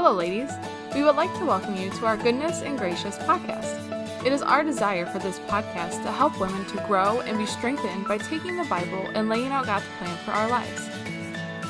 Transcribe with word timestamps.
Hello, 0.00 0.12
ladies. 0.12 0.52
We 0.94 1.02
would 1.02 1.16
like 1.16 1.36
to 1.40 1.44
welcome 1.44 1.74
you 1.74 1.90
to 1.90 2.06
our 2.06 2.16
Goodness 2.16 2.62
and 2.62 2.78
Gracious 2.78 3.18
podcast. 3.18 4.24
It 4.24 4.32
is 4.32 4.42
our 4.42 4.62
desire 4.62 5.04
for 5.04 5.18
this 5.18 5.40
podcast 5.40 6.04
to 6.04 6.12
help 6.12 6.38
women 6.38 6.64
to 6.66 6.84
grow 6.86 7.20
and 7.22 7.36
be 7.36 7.46
strengthened 7.46 8.06
by 8.06 8.18
taking 8.18 8.56
the 8.56 8.62
Bible 8.66 9.10
and 9.14 9.28
laying 9.28 9.48
out 9.48 9.66
God's 9.66 9.86
plan 9.98 10.16
for 10.18 10.30
our 10.30 10.48
lives. 10.48 10.88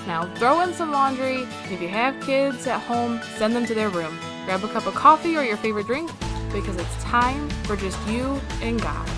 Now, 0.06 0.30
throw 0.35 0.61
in 0.61 0.75
some 0.75 0.93
laundry, 0.93 1.46
if 1.72 1.80
you 1.80 1.88
have 1.88 2.22
kids 2.22 2.67
at 2.67 2.80
home, 2.80 3.19
send 3.38 3.56
them 3.56 3.64
to 3.64 3.74
their 3.74 3.88
room. 3.88 4.14
Grab 4.45 4.63
a 4.63 4.69
cup 4.69 4.85
of 4.85 4.95
coffee 4.95 5.35
or 5.35 5.42
your 5.42 5.56
favorite 5.56 5.87
drink 5.87 6.10
because 6.53 6.76
it's 6.76 7.03
time 7.03 7.49
for 7.65 7.76
just 7.76 7.99
you 8.06 8.38
and 8.60 8.79
God. 8.79 9.08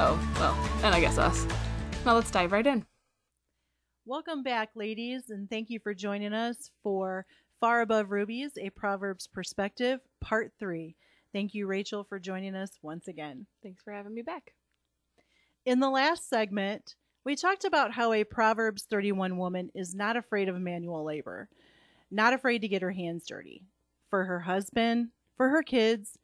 Oh, 0.00 0.18
well, 0.40 0.58
and 0.82 0.92
I 0.92 0.98
guess 0.98 1.16
us. 1.16 1.46
Now 2.04 2.16
let's 2.16 2.32
dive 2.32 2.50
right 2.50 2.66
in. 2.66 2.84
Welcome 4.04 4.42
back, 4.42 4.70
ladies, 4.74 5.30
and 5.30 5.48
thank 5.48 5.70
you 5.70 5.78
for 5.78 5.94
joining 5.94 6.32
us 6.32 6.72
for 6.82 7.24
Far 7.62 7.80
Above 7.80 8.10
Rubies, 8.10 8.58
a 8.60 8.70
Proverbs 8.70 9.28
Perspective, 9.28 10.00
Part 10.20 10.50
3. 10.58 10.96
Thank 11.32 11.54
you, 11.54 11.68
Rachel, 11.68 12.02
for 12.02 12.18
joining 12.18 12.56
us 12.56 12.72
once 12.82 13.06
again. 13.06 13.46
Thanks 13.62 13.84
for 13.84 13.92
having 13.92 14.12
me 14.12 14.22
back. 14.22 14.54
In 15.64 15.78
the 15.78 15.88
last 15.88 16.28
segment, 16.28 16.96
we 17.22 17.36
talked 17.36 17.64
about 17.64 17.92
how 17.92 18.12
a 18.12 18.24
Proverbs 18.24 18.84
31 18.90 19.36
woman 19.36 19.70
is 19.76 19.94
not 19.94 20.16
afraid 20.16 20.48
of 20.48 20.60
manual 20.60 21.04
labor, 21.04 21.48
not 22.10 22.32
afraid 22.32 22.62
to 22.62 22.68
get 22.68 22.82
her 22.82 22.90
hands 22.90 23.26
dirty 23.28 23.62
for 24.10 24.24
her 24.24 24.40
husband, 24.40 25.10
for 25.36 25.50
her 25.50 25.62
kids, 25.62 26.18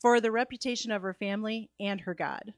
for 0.00 0.20
the 0.20 0.32
reputation 0.32 0.90
of 0.90 1.02
her 1.02 1.14
family, 1.14 1.70
and 1.78 2.00
her 2.00 2.14
God. 2.14 2.54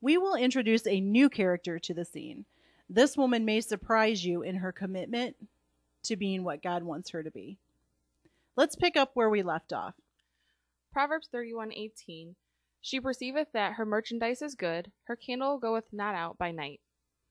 We 0.00 0.16
will 0.18 0.36
introduce 0.36 0.86
a 0.86 1.00
new 1.00 1.28
character 1.28 1.80
to 1.80 1.94
the 1.94 2.04
scene. 2.04 2.44
This 2.88 3.16
woman 3.16 3.44
may 3.44 3.60
surprise 3.60 4.24
you 4.24 4.42
in 4.42 4.54
her 4.54 4.70
commitment 4.70 5.34
to 6.04 6.16
being 6.16 6.44
what 6.44 6.62
God 6.62 6.82
wants 6.82 7.10
her 7.10 7.22
to 7.22 7.30
be. 7.30 7.58
Let's 8.56 8.76
pick 8.76 8.96
up 8.96 9.10
where 9.14 9.30
we 9.30 9.42
left 9.42 9.72
off. 9.72 9.94
Proverbs 10.92 11.28
31:18 11.32 12.36
She 12.80 13.00
perceiveth 13.00 13.50
that 13.52 13.74
her 13.74 13.84
merchandise 13.84 14.42
is 14.42 14.54
good, 14.54 14.92
her 15.04 15.16
candle 15.16 15.58
goeth 15.58 15.92
not 15.92 16.14
out 16.14 16.38
by 16.38 16.52
night. 16.52 16.80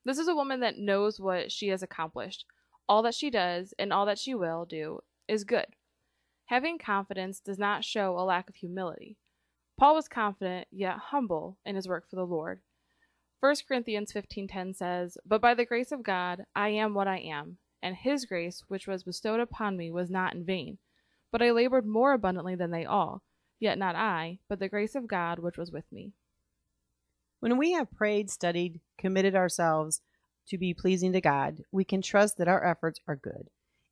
This 0.04 0.18
is 0.18 0.28
a 0.28 0.34
woman 0.34 0.60
that 0.60 0.76
knows 0.76 1.18
what 1.18 1.50
she 1.50 1.68
has 1.68 1.82
accomplished. 1.82 2.44
All 2.88 3.00
that 3.02 3.14
she 3.14 3.30
does 3.30 3.72
and 3.78 3.92
all 3.92 4.04
that 4.04 4.18
she 4.18 4.34
will 4.34 4.66
do 4.66 5.00
is 5.26 5.44
good. 5.44 5.76
Having 6.46 6.78
confidence 6.78 7.40
does 7.40 7.58
not 7.58 7.84
show 7.84 8.18
a 8.18 8.20
lack 8.20 8.50
of 8.50 8.56
humility. 8.56 9.16
Paul 9.78 9.94
was 9.94 10.08
confident 10.08 10.68
yet 10.70 10.98
humble 10.98 11.56
in 11.64 11.74
his 11.74 11.88
work 11.88 12.08
for 12.08 12.16
the 12.16 12.26
Lord. 12.26 12.60
1 13.40 13.66
Corinthians 13.66 14.12
15:10 14.12 14.74
says, 14.74 15.16
"But 15.24 15.40
by 15.40 15.54
the 15.54 15.64
grace 15.64 15.90
of 15.90 16.02
God 16.02 16.46
I 16.54 16.68
am 16.68 16.92
what 16.92 17.08
I 17.08 17.18
am, 17.18 17.58
and 17.84 17.94
his 17.94 18.24
grace 18.24 18.64
which 18.66 18.88
was 18.88 19.04
bestowed 19.04 19.38
upon 19.38 19.76
me 19.76 19.92
was 19.92 20.10
not 20.10 20.34
in 20.34 20.44
vain, 20.44 20.78
but 21.30 21.42
I 21.42 21.52
labored 21.52 21.86
more 21.86 22.14
abundantly 22.14 22.56
than 22.56 22.72
they 22.72 22.84
all, 22.84 23.22
yet 23.60 23.78
not 23.78 23.94
I, 23.94 24.40
but 24.48 24.58
the 24.58 24.68
grace 24.68 24.96
of 24.96 25.06
God 25.06 25.38
which 25.38 25.58
was 25.58 25.70
with 25.70 25.84
me." 25.92 26.14
When 27.38 27.58
we 27.58 27.72
have 27.72 27.92
prayed, 27.92 28.30
studied, 28.30 28.80
committed 28.96 29.36
ourselves 29.36 30.00
to 30.46 30.56
be 30.56 30.72
pleasing 30.72 31.12
to 31.12 31.20
God, 31.20 31.62
we 31.70 31.84
can 31.84 32.00
trust 32.00 32.38
that 32.38 32.48
our 32.48 32.64
efforts 32.64 33.00
are 33.06 33.16
good. 33.16 33.50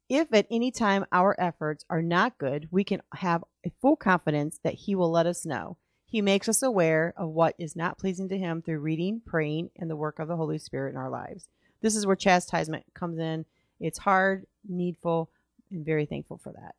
If 0.08 0.32
at 0.32 0.46
any 0.50 0.70
time 0.70 1.04
our 1.12 1.34
efforts 1.38 1.84
are 1.88 2.02
not 2.02 2.38
good, 2.38 2.68
we 2.70 2.84
can 2.84 3.02
have 3.14 3.44
a 3.64 3.70
full 3.80 3.96
confidence 3.96 4.58
that 4.62 4.74
He 4.74 4.94
will 4.94 5.10
let 5.10 5.26
us 5.26 5.46
know. 5.46 5.76
He 6.04 6.20
makes 6.20 6.48
us 6.48 6.62
aware 6.62 7.14
of 7.16 7.30
what 7.30 7.54
is 7.58 7.76
not 7.76 7.98
pleasing 7.98 8.28
to 8.28 8.38
Him 8.38 8.60
through 8.62 8.80
reading, 8.80 9.22
praying, 9.24 9.70
and 9.76 9.90
the 9.90 9.96
work 9.96 10.18
of 10.18 10.28
the 10.28 10.36
Holy 10.36 10.58
Spirit 10.58 10.90
in 10.90 10.96
our 10.96 11.08
lives. 11.10 11.48
This 11.80 11.96
is 11.96 12.06
where 12.06 12.16
chastisement 12.16 12.84
comes 12.94 13.18
in. 13.18 13.46
It's 13.82 13.98
hard, 13.98 14.46
needful, 14.66 15.30
and 15.70 15.84
very 15.84 16.06
thankful 16.06 16.38
for 16.38 16.52
that. 16.52 16.74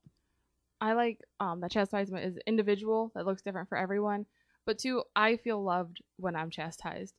I 0.81 0.93
like 0.93 1.19
um, 1.39 1.61
that 1.61 1.71
chastisement 1.71 2.25
is 2.25 2.37
individual. 2.47 3.11
That 3.13 3.25
looks 3.25 3.41
different 3.41 3.69
for 3.69 3.77
everyone. 3.77 4.25
But 4.65 4.79
two, 4.79 5.03
I 5.15 5.37
feel 5.37 5.61
loved 5.61 6.01
when 6.17 6.35
I'm 6.35 6.49
chastised. 6.49 7.13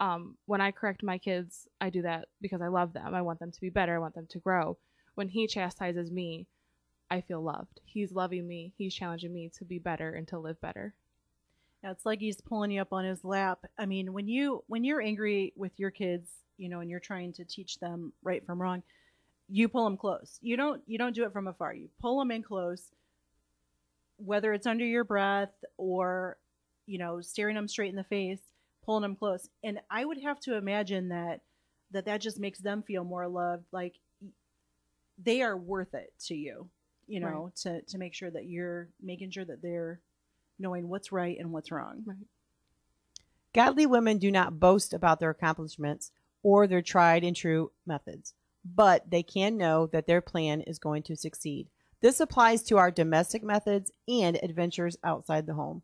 Um, 0.00 0.36
when 0.46 0.60
I 0.60 0.70
correct 0.70 1.02
my 1.02 1.18
kids, 1.18 1.66
I 1.80 1.90
do 1.90 2.02
that 2.02 2.28
because 2.40 2.60
I 2.60 2.68
love 2.68 2.92
them. 2.92 3.14
I 3.14 3.22
want 3.22 3.40
them 3.40 3.50
to 3.50 3.60
be 3.60 3.70
better. 3.70 3.94
I 3.94 3.98
want 3.98 4.14
them 4.14 4.26
to 4.30 4.38
grow. 4.38 4.76
When 5.14 5.28
he 5.28 5.46
chastises 5.46 6.10
me, 6.10 6.46
I 7.10 7.20
feel 7.20 7.42
loved. 7.42 7.80
He's 7.84 8.12
loving 8.12 8.46
me. 8.46 8.72
He's 8.76 8.94
challenging 8.94 9.32
me 9.32 9.50
to 9.58 9.64
be 9.64 9.78
better 9.78 10.12
and 10.12 10.28
to 10.28 10.38
live 10.38 10.60
better. 10.60 10.94
Yeah, 11.82 11.92
it's 11.92 12.06
like 12.06 12.20
he's 12.20 12.40
pulling 12.40 12.70
you 12.70 12.80
up 12.80 12.92
on 12.92 13.04
his 13.04 13.24
lap. 13.24 13.64
I 13.78 13.86
mean, 13.86 14.12
when 14.12 14.28
you 14.28 14.64
when 14.66 14.84
you're 14.84 15.00
angry 15.00 15.52
with 15.56 15.72
your 15.76 15.90
kids, 15.90 16.30
you 16.56 16.68
know, 16.68 16.80
and 16.80 16.90
you're 16.90 17.00
trying 17.00 17.32
to 17.34 17.44
teach 17.44 17.78
them 17.78 18.12
right 18.22 18.44
from 18.44 18.60
wrong, 18.60 18.82
you 19.48 19.68
pull 19.68 19.84
them 19.84 19.96
close. 19.96 20.38
You 20.42 20.56
don't 20.56 20.82
you 20.86 20.98
don't 20.98 21.14
do 21.14 21.24
it 21.24 21.32
from 21.32 21.46
afar. 21.46 21.74
You 21.74 21.88
pull 22.00 22.18
them 22.18 22.30
in 22.30 22.42
close, 22.42 22.88
whether 24.16 24.52
it's 24.52 24.66
under 24.66 24.84
your 24.84 25.04
breath 25.04 25.52
or 25.76 26.36
you 26.86 26.98
know 26.98 27.20
staring 27.20 27.54
them 27.54 27.68
straight 27.68 27.90
in 27.90 27.96
the 27.96 28.04
face, 28.04 28.40
pulling 28.84 29.02
them 29.02 29.16
close. 29.16 29.48
And 29.64 29.80
I 29.90 30.04
would 30.04 30.20
have 30.22 30.38
to 30.40 30.56
imagine 30.56 31.08
that 31.08 31.40
that 31.92 32.04
that 32.04 32.20
just 32.20 32.38
makes 32.38 32.58
them 32.58 32.82
feel 32.82 33.04
more 33.04 33.26
loved. 33.26 33.64
Like 33.72 33.94
they 35.22 35.42
are 35.42 35.56
worth 35.56 35.94
it 35.94 36.12
to 36.26 36.34
you. 36.34 36.68
You 37.06 37.20
know, 37.20 37.44
right. 37.44 37.56
to 37.62 37.82
to 37.82 37.98
make 37.98 38.14
sure 38.14 38.30
that 38.30 38.46
you're 38.46 38.88
making 39.02 39.30
sure 39.30 39.44
that 39.46 39.62
they're 39.62 40.00
knowing 40.58 40.88
what's 40.88 41.10
right 41.10 41.38
and 41.38 41.52
what's 41.52 41.70
wrong. 41.70 42.02
Right. 42.04 42.16
Godly 43.54 43.86
women 43.86 44.18
do 44.18 44.30
not 44.30 44.60
boast 44.60 44.92
about 44.92 45.20
their 45.20 45.30
accomplishments 45.30 46.12
or 46.42 46.66
their 46.66 46.82
tried 46.82 47.24
and 47.24 47.34
true 47.34 47.72
methods 47.86 48.34
but 48.74 49.10
they 49.10 49.22
can 49.22 49.56
know 49.56 49.86
that 49.86 50.06
their 50.06 50.20
plan 50.20 50.60
is 50.62 50.78
going 50.78 51.02
to 51.04 51.16
succeed. 51.16 51.68
This 52.00 52.20
applies 52.20 52.62
to 52.64 52.76
our 52.76 52.90
domestic 52.90 53.42
methods 53.42 53.90
and 54.06 54.38
adventures 54.42 54.96
outside 55.02 55.46
the 55.46 55.54
home. 55.54 55.82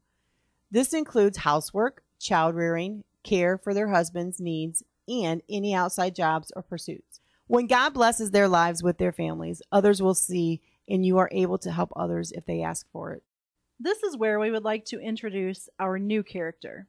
This 0.71 0.93
includes 0.93 1.39
housework, 1.39 2.03
child 2.19 2.55
rearing, 2.55 3.05
care 3.23 3.59
for 3.59 3.75
their 3.75 3.89
husband's 3.89 4.41
needs, 4.41 4.83
and 5.09 5.43
any 5.49 5.75
outside 5.75 6.15
jobs 6.15 6.53
or 6.55 6.63
pursuits. 6.63 7.21
When 7.47 7.67
God 7.67 7.91
blesses 7.91 8.31
their 8.31 8.49
lives 8.49 8.83
with 8.83 8.99
their 8.99 9.13
families, 9.13 9.61
others 9.71 10.01
will 10.01 10.15
see, 10.15 10.63
and 10.89 11.05
you 11.05 11.19
are 11.19 11.29
able 11.33 11.59
to 11.59 11.73
help 11.73 11.93
others 11.95 12.33
if 12.33 12.47
they 12.47 12.63
ask 12.63 12.87
for 12.91 13.13
it. 13.13 13.23
This 13.79 14.03
is 14.03 14.17
where 14.17 14.39
we 14.39 14.51
would 14.51 14.65
like 14.65 14.85
to 14.87 15.01
introduce 15.01 15.69
our 15.79 15.99
new 15.99 16.23
character. 16.23 16.87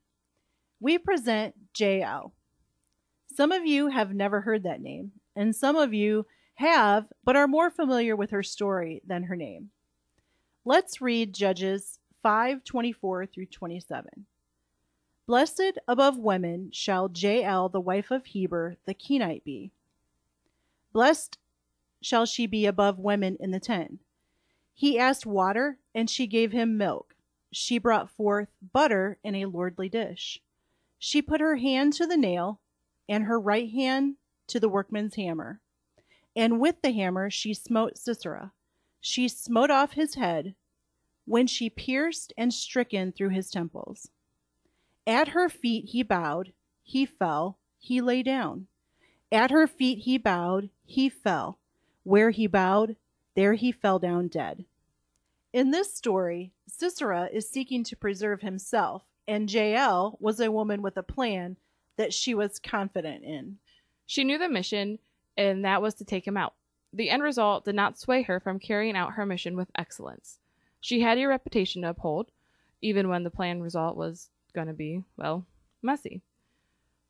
We 0.79 0.97
present 0.97 1.55
Jael. 1.77 2.33
Some 3.35 3.51
of 3.51 3.65
you 3.65 3.87
have 3.87 4.13
never 4.13 4.41
heard 4.41 4.63
that 4.63 4.81
name, 4.81 5.11
and 5.35 5.55
some 5.55 5.75
of 5.75 5.93
you 5.93 6.25
have, 6.55 7.11
but 7.23 7.35
are 7.35 7.47
more 7.47 7.69
familiar 7.69 8.15
with 8.15 8.31
her 8.31 8.43
story 8.43 9.01
than 9.05 9.23
her 9.23 9.35
name. 9.35 9.71
Let's 10.63 11.01
read 11.01 11.33
Judges 11.33 11.99
5:24 12.23 13.25
through 13.25 13.47
27. 13.47 14.25
Blessed 15.27 15.79
above 15.87 16.17
women 16.17 16.71
shall 16.71 17.11
Jael 17.13 17.69
the 17.69 17.81
wife 17.81 18.11
of 18.11 18.27
Heber 18.27 18.77
the 18.85 18.93
Kenite 18.93 19.43
be. 19.43 19.71
Blessed 20.93 21.37
shall 22.01 22.25
she 22.25 22.45
be 22.45 22.65
above 22.65 22.99
women 22.99 23.35
in 23.39 23.51
the 23.51 23.59
tent. 23.59 23.99
He 24.73 24.99
asked 24.99 25.25
water, 25.25 25.79
and 25.93 26.09
she 26.09 26.27
gave 26.27 26.51
him 26.51 26.77
milk. 26.77 27.15
She 27.51 27.77
brought 27.77 28.09
forth 28.09 28.49
butter 28.73 29.17
in 29.23 29.35
a 29.35 29.45
lordly 29.45 29.89
dish. 29.89 30.41
She 30.99 31.21
put 31.21 31.41
her 31.41 31.55
hand 31.55 31.93
to 31.93 32.05
the 32.05 32.17
nail, 32.17 32.59
and 33.07 33.23
her 33.23 33.39
right 33.39 33.71
hand 33.71 34.17
to 34.47 34.59
the 34.59 34.69
workman's 34.69 35.15
hammer. 35.15 35.61
And 36.35 36.59
with 36.59 36.81
the 36.81 36.91
hammer 36.91 37.29
she 37.29 37.53
smote 37.53 37.97
Sisera. 37.97 38.51
She 39.01 39.27
smote 39.27 39.69
off 39.69 39.93
his 39.93 40.15
head, 40.15 40.55
when 41.25 41.47
she 41.47 41.69
pierced 41.69 42.33
and 42.37 42.53
stricken 42.53 43.11
through 43.11 43.29
his 43.29 43.49
temples. 43.49 44.09
At 45.07 45.29
her 45.29 45.49
feet 45.49 45.89
he 45.89 46.03
bowed, 46.03 46.53
he 46.83 47.05
fell, 47.05 47.57
he 47.77 48.01
lay 48.01 48.23
down. 48.23 48.67
At 49.31 49.51
her 49.51 49.67
feet 49.67 49.99
he 49.99 50.17
bowed, 50.17 50.69
he 50.85 51.09
fell. 51.09 51.59
Where 52.03 52.29
he 52.29 52.47
bowed, 52.47 52.95
there 53.35 53.53
he 53.53 53.71
fell 53.71 53.99
down 53.99 54.27
dead. 54.27 54.65
In 55.51 55.71
this 55.71 55.93
story, 55.93 56.51
Sisera 56.67 57.29
is 57.31 57.49
seeking 57.49 57.83
to 57.85 57.95
preserve 57.95 58.41
himself, 58.41 59.03
and 59.27 59.51
Jael 59.51 60.17
was 60.19 60.39
a 60.39 60.51
woman 60.51 60.81
with 60.81 60.97
a 60.97 61.03
plan 61.03 61.57
that 61.97 62.13
she 62.13 62.35
was 62.35 62.59
confident 62.59 63.23
in. 63.23 63.57
She 64.05 64.23
knew 64.23 64.37
the 64.37 64.49
mission, 64.49 64.99
and 65.37 65.65
that 65.65 65.81
was 65.81 65.93
to 65.95 66.05
take 66.05 66.27
him 66.27 66.37
out. 66.37 66.53
The 66.93 67.09
end 67.09 67.23
result 67.23 67.65
did 67.65 67.75
not 67.75 67.99
sway 67.99 68.21
her 68.23 68.39
from 68.39 68.59
carrying 68.59 68.95
out 68.95 69.13
her 69.13 69.25
mission 69.25 69.55
with 69.55 69.71
excellence. 69.75 70.39
She 70.79 71.01
had 71.01 71.17
a 71.17 71.25
reputation 71.25 71.81
to 71.81 71.89
uphold, 71.89 72.31
even 72.81 73.09
when 73.09 73.23
the 73.23 73.31
planned 73.31 73.63
result 73.63 73.97
was 73.97 74.29
going 74.53 74.67
to 74.67 74.73
be, 74.73 75.03
well, 75.17 75.45
messy. 75.81 76.21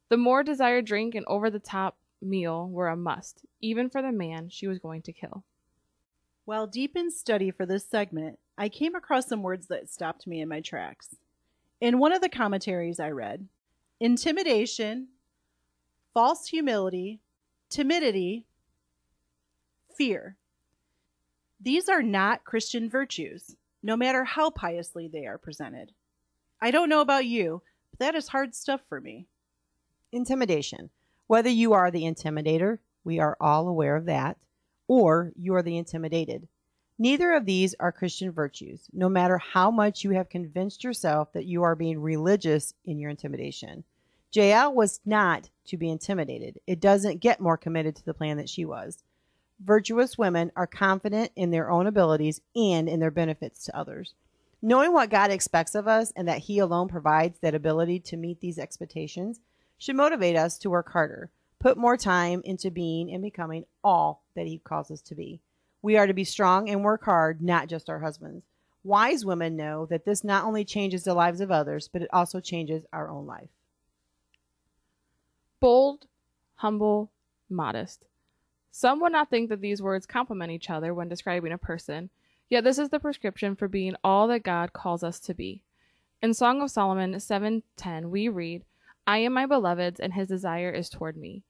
The 0.10 0.18
more 0.18 0.44
desired 0.44 0.86
drink 0.86 1.16
and 1.16 1.26
over 1.28 1.50
the 1.50 1.60
top 1.60 1.98
meal 2.22 2.68
were 2.68 2.88
a 2.88 2.96
must, 2.96 3.42
even 3.62 3.90
for 3.90 4.02
the 4.02 4.12
man 4.12 4.50
she 4.50 4.68
was 4.68 4.80
going 4.80 5.02
to 5.04 5.14
kill. 5.14 5.44
While 6.46 6.68
deep 6.68 6.96
in 6.96 7.12
study 7.12 7.52
for 7.52 7.66
this 7.66 7.86
segment, 7.86 8.40
I 8.58 8.70
came 8.70 8.96
across 8.96 9.28
some 9.28 9.44
words 9.44 9.68
that 9.68 9.90
stopped 9.90 10.26
me 10.26 10.42
in 10.42 10.48
my 10.48 10.62
tracks. 10.62 11.16
In 11.82 12.00
one 12.00 12.14
of 12.14 12.22
the 12.22 12.30
commentaries 12.30 13.00
I 13.00 13.10
read, 13.10 13.48
intimidation 14.00 15.10
false 16.16 16.48
humility, 16.48 17.20
timidity, 17.70 18.46
fear. 19.98 20.38
These 21.60 21.90
are 21.90 22.02
not 22.02 22.46
Christian 22.46 22.90
virtues, 22.90 23.58
no 23.84 23.98
matter 23.98 24.24
how 24.24 24.50
piously 24.50 25.10
they 25.10 25.26
are 25.26 25.38
presented. 25.38 25.92
I 26.62 26.72
don't 26.72 26.88
know 26.88 27.02
about 27.02 27.26
you, 27.26 27.62
but 27.92 28.00
that 28.00 28.16
is 28.16 28.30
hard 28.30 28.56
stuff 28.56 28.80
for 28.88 29.02
me. 29.02 29.28
Intimidation. 30.14 30.90
Whether 31.28 31.50
you 31.50 31.74
are 31.74 31.92
the 31.92 32.04
intimidator, 32.04 32.80
we 33.04 33.20
are 33.20 33.36
all 33.42 33.68
aware 33.68 33.98
of 33.98 34.06
that, 34.06 34.38
or 34.88 35.34
you 35.36 35.54
are 35.56 35.64
the 35.64 35.78
intimidated. 35.78 36.48
Neither 36.98 37.34
of 37.34 37.46
these 37.46 37.76
are 37.78 37.92
Christian 37.92 38.32
virtues, 38.32 38.88
no 38.94 39.10
matter 39.10 39.38
how 39.38 39.70
much 39.70 40.06
you 40.06 40.12
have 40.12 40.30
convinced 40.30 40.82
yourself 40.82 41.34
that 41.34 41.46
you 41.46 41.64
are 41.64 41.76
being 41.76 42.00
religious 42.00 42.74
in 42.86 43.00
your 43.00 43.10
intimidation. 43.10 43.84
Jael 44.36 44.74
was 44.74 45.00
not 45.06 45.50
to 45.66 45.78
be 45.78 45.90
intimidated. 45.90 46.60
It 46.68 46.82
doesn't 46.82 47.22
get 47.22 47.40
more 47.40 47.56
committed 47.56 47.96
to 47.96 48.06
the 48.06 48.14
plan 48.14 48.36
that 48.36 48.50
she 48.50 48.66
was. 48.66 49.02
Virtuous 49.64 50.18
women 50.18 50.52
are 50.58 50.68
confident 50.68 51.32
in 51.38 51.52
their 51.52 51.72
own 51.72 51.88
abilities 51.88 52.42
and 52.54 52.90
in 52.90 53.00
their 53.00 53.12
benefits 53.12 53.64
to 53.64 53.78
others. 53.78 54.14
Knowing 54.62 54.92
what 54.92 55.10
God 55.10 55.32
expects 55.32 55.74
of 55.74 55.88
us 55.88 56.12
and 56.18 56.28
that 56.28 56.40
He 56.40 56.60
alone 56.60 56.90
provides 56.90 57.40
that 57.40 57.56
ability 57.56 58.00
to 58.02 58.18
meet 58.18 58.42
these 58.42 58.60
expectations 58.60 59.40
should 59.78 59.96
motivate 59.96 60.36
us 60.36 60.58
to 60.58 60.70
work 60.70 60.92
harder, 60.92 61.32
put 61.60 61.78
more 61.78 61.96
time 61.96 62.42
into 62.44 62.70
being 62.70 63.14
and 63.14 63.24
becoming 63.24 63.64
all 63.86 64.24
that 64.36 64.48
He 64.48 64.58
calls 64.60 64.92
us 64.92 65.02
to 65.04 65.16
be. 65.16 65.40
We 65.82 65.96
are 65.96 66.08
to 66.08 66.14
be 66.14 66.26
strong 66.26 66.70
and 66.70 66.84
work 66.84 67.06
hard, 67.06 67.42
not 67.42 67.70
just 67.70 67.90
our 67.90 68.00
husbands. 68.00 68.44
Wise 68.84 69.24
women 69.24 69.56
know 69.56 69.86
that 69.86 70.04
this 70.04 70.26
not 70.26 70.44
only 70.44 70.66
changes 70.66 71.06
the 71.06 71.14
lives 71.14 71.40
of 71.40 71.52
others, 71.52 71.88
but 71.88 72.02
it 72.02 72.10
also 72.12 72.42
changes 72.42 72.84
our 72.92 73.10
own 73.10 73.26
life. 73.26 73.50
Bold, 75.66 76.06
humble, 76.58 77.10
modest. 77.50 78.06
Some 78.70 79.00
would 79.00 79.12
not 79.12 79.32
think 79.32 79.50
that 79.50 79.62
these 79.62 79.82
words 79.82 80.06
complement 80.06 80.52
each 80.52 80.70
other 80.70 80.94
when 80.94 81.10
describing 81.10 81.52
a 81.52 81.58
person, 81.58 82.12
yet 82.50 82.64
this 82.64 82.78
is 82.78 82.90
the 82.90 83.00
prescription 83.00 83.56
for 83.56 83.68
being 83.68 83.96
all 84.04 84.28
that 84.28 84.44
God 84.44 84.74
calls 84.74 85.04
us 85.04 85.20
to 85.22 85.34
be. 85.34 85.64
In 86.22 86.36
Song 86.36 86.62
of 86.62 86.70
Solomon 86.70 87.20
7:10 87.20 88.12
we 88.12 88.30
read, 88.30 88.64
"I 89.08 89.18
am 89.18 89.34
my 89.34 89.48
beloved's 89.48 90.00
and 90.00 90.14
his 90.14 90.28
desire 90.28 90.70
is 90.70 90.88
toward 90.88 91.18
me." 91.18 91.42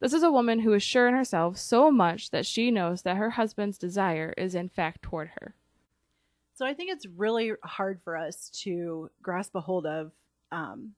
This 0.00 0.14
is 0.14 0.22
a 0.22 0.32
woman 0.32 0.60
who 0.60 0.72
is 0.72 0.82
sure 0.82 1.06
in 1.06 1.12
herself 1.12 1.58
so 1.58 1.90
much 1.90 2.30
that 2.30 2.46
she 2.46 2.70
knows 2.70 3.02
that 3.02 3.18
her 3.18 3.32
husband's 3.32 3.76
desire 3.76 4.32
is 4.38 4.54
in 4.54 4.70
fact 4.70 5.02
toward 5.02 5.32
her. 5.40 5.54
So 6.54 6.64
I 6.64 6.72
think 6.72 6.90
it's 6.90 7.04
really 7.04 7.52
hard 7.62 8.00
for 8.00 8.16
us 8.16 8.48
to 8.62 9.10
grasp 9.20 9.54
a 9.54 9.60
hold 9.60 9.84
of 9.84 10.12
um, 10.50 10.94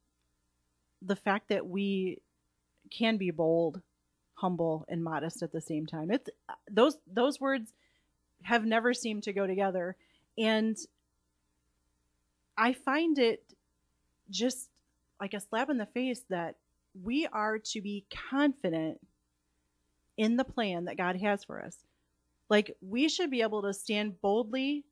the 1.03 1.17
fact 1.17 1.49
that 1.49 1.67
we 1.67 2.23
can 2.91 3.17
be 3.17 3.31
bold, 3.31 3.81
humble, 4.35 4.85
and 4.89 5.03
modest 5.03 5.43
at 5.43 5.53
the 5.53 5.61
same 5.61 5.87
time. 5.87 6.11
It's 6.11 6.31
those 6.71 6.99
those 7.13 7.41
words 7.41 7.73
have 8.43 8.65
never 8.65 8.95
seemed 8.95 9.25
to 9.25 9.33
go 9.33 9.47
together, 9.47 9.97
and 10.39 10.77
I 12.57 12.73
find 12.73 13.19
it 13.19 13.43
just 14.31 14.69
like 15.21 15.35
a 15.35 15.41
slap 15.41 15.71
in 15.71 15.79
the 15.79 15.87
face 15.87 16.25
that 16.31 16.57
we 17.03 17.27
are 17.27 17.59
to 17.59 17.81
be 17.81 18.05
confident 18.31 19.01
in 20.17 20.37
the 20.37 20.45
plan 20.45 20.87
that 20.87 20.97
God 20.97 21.17
has 21.17 21.45
for 21.45 21.63
us. 21.63 21.77
Like 22.49 22.77
we 22.81 23.09
should 23.09 23.31
be 23.31 23.43
able 23.43 23.63
to 23.63 23.73
stand 23.73 24.21
boldly 24.21 24.85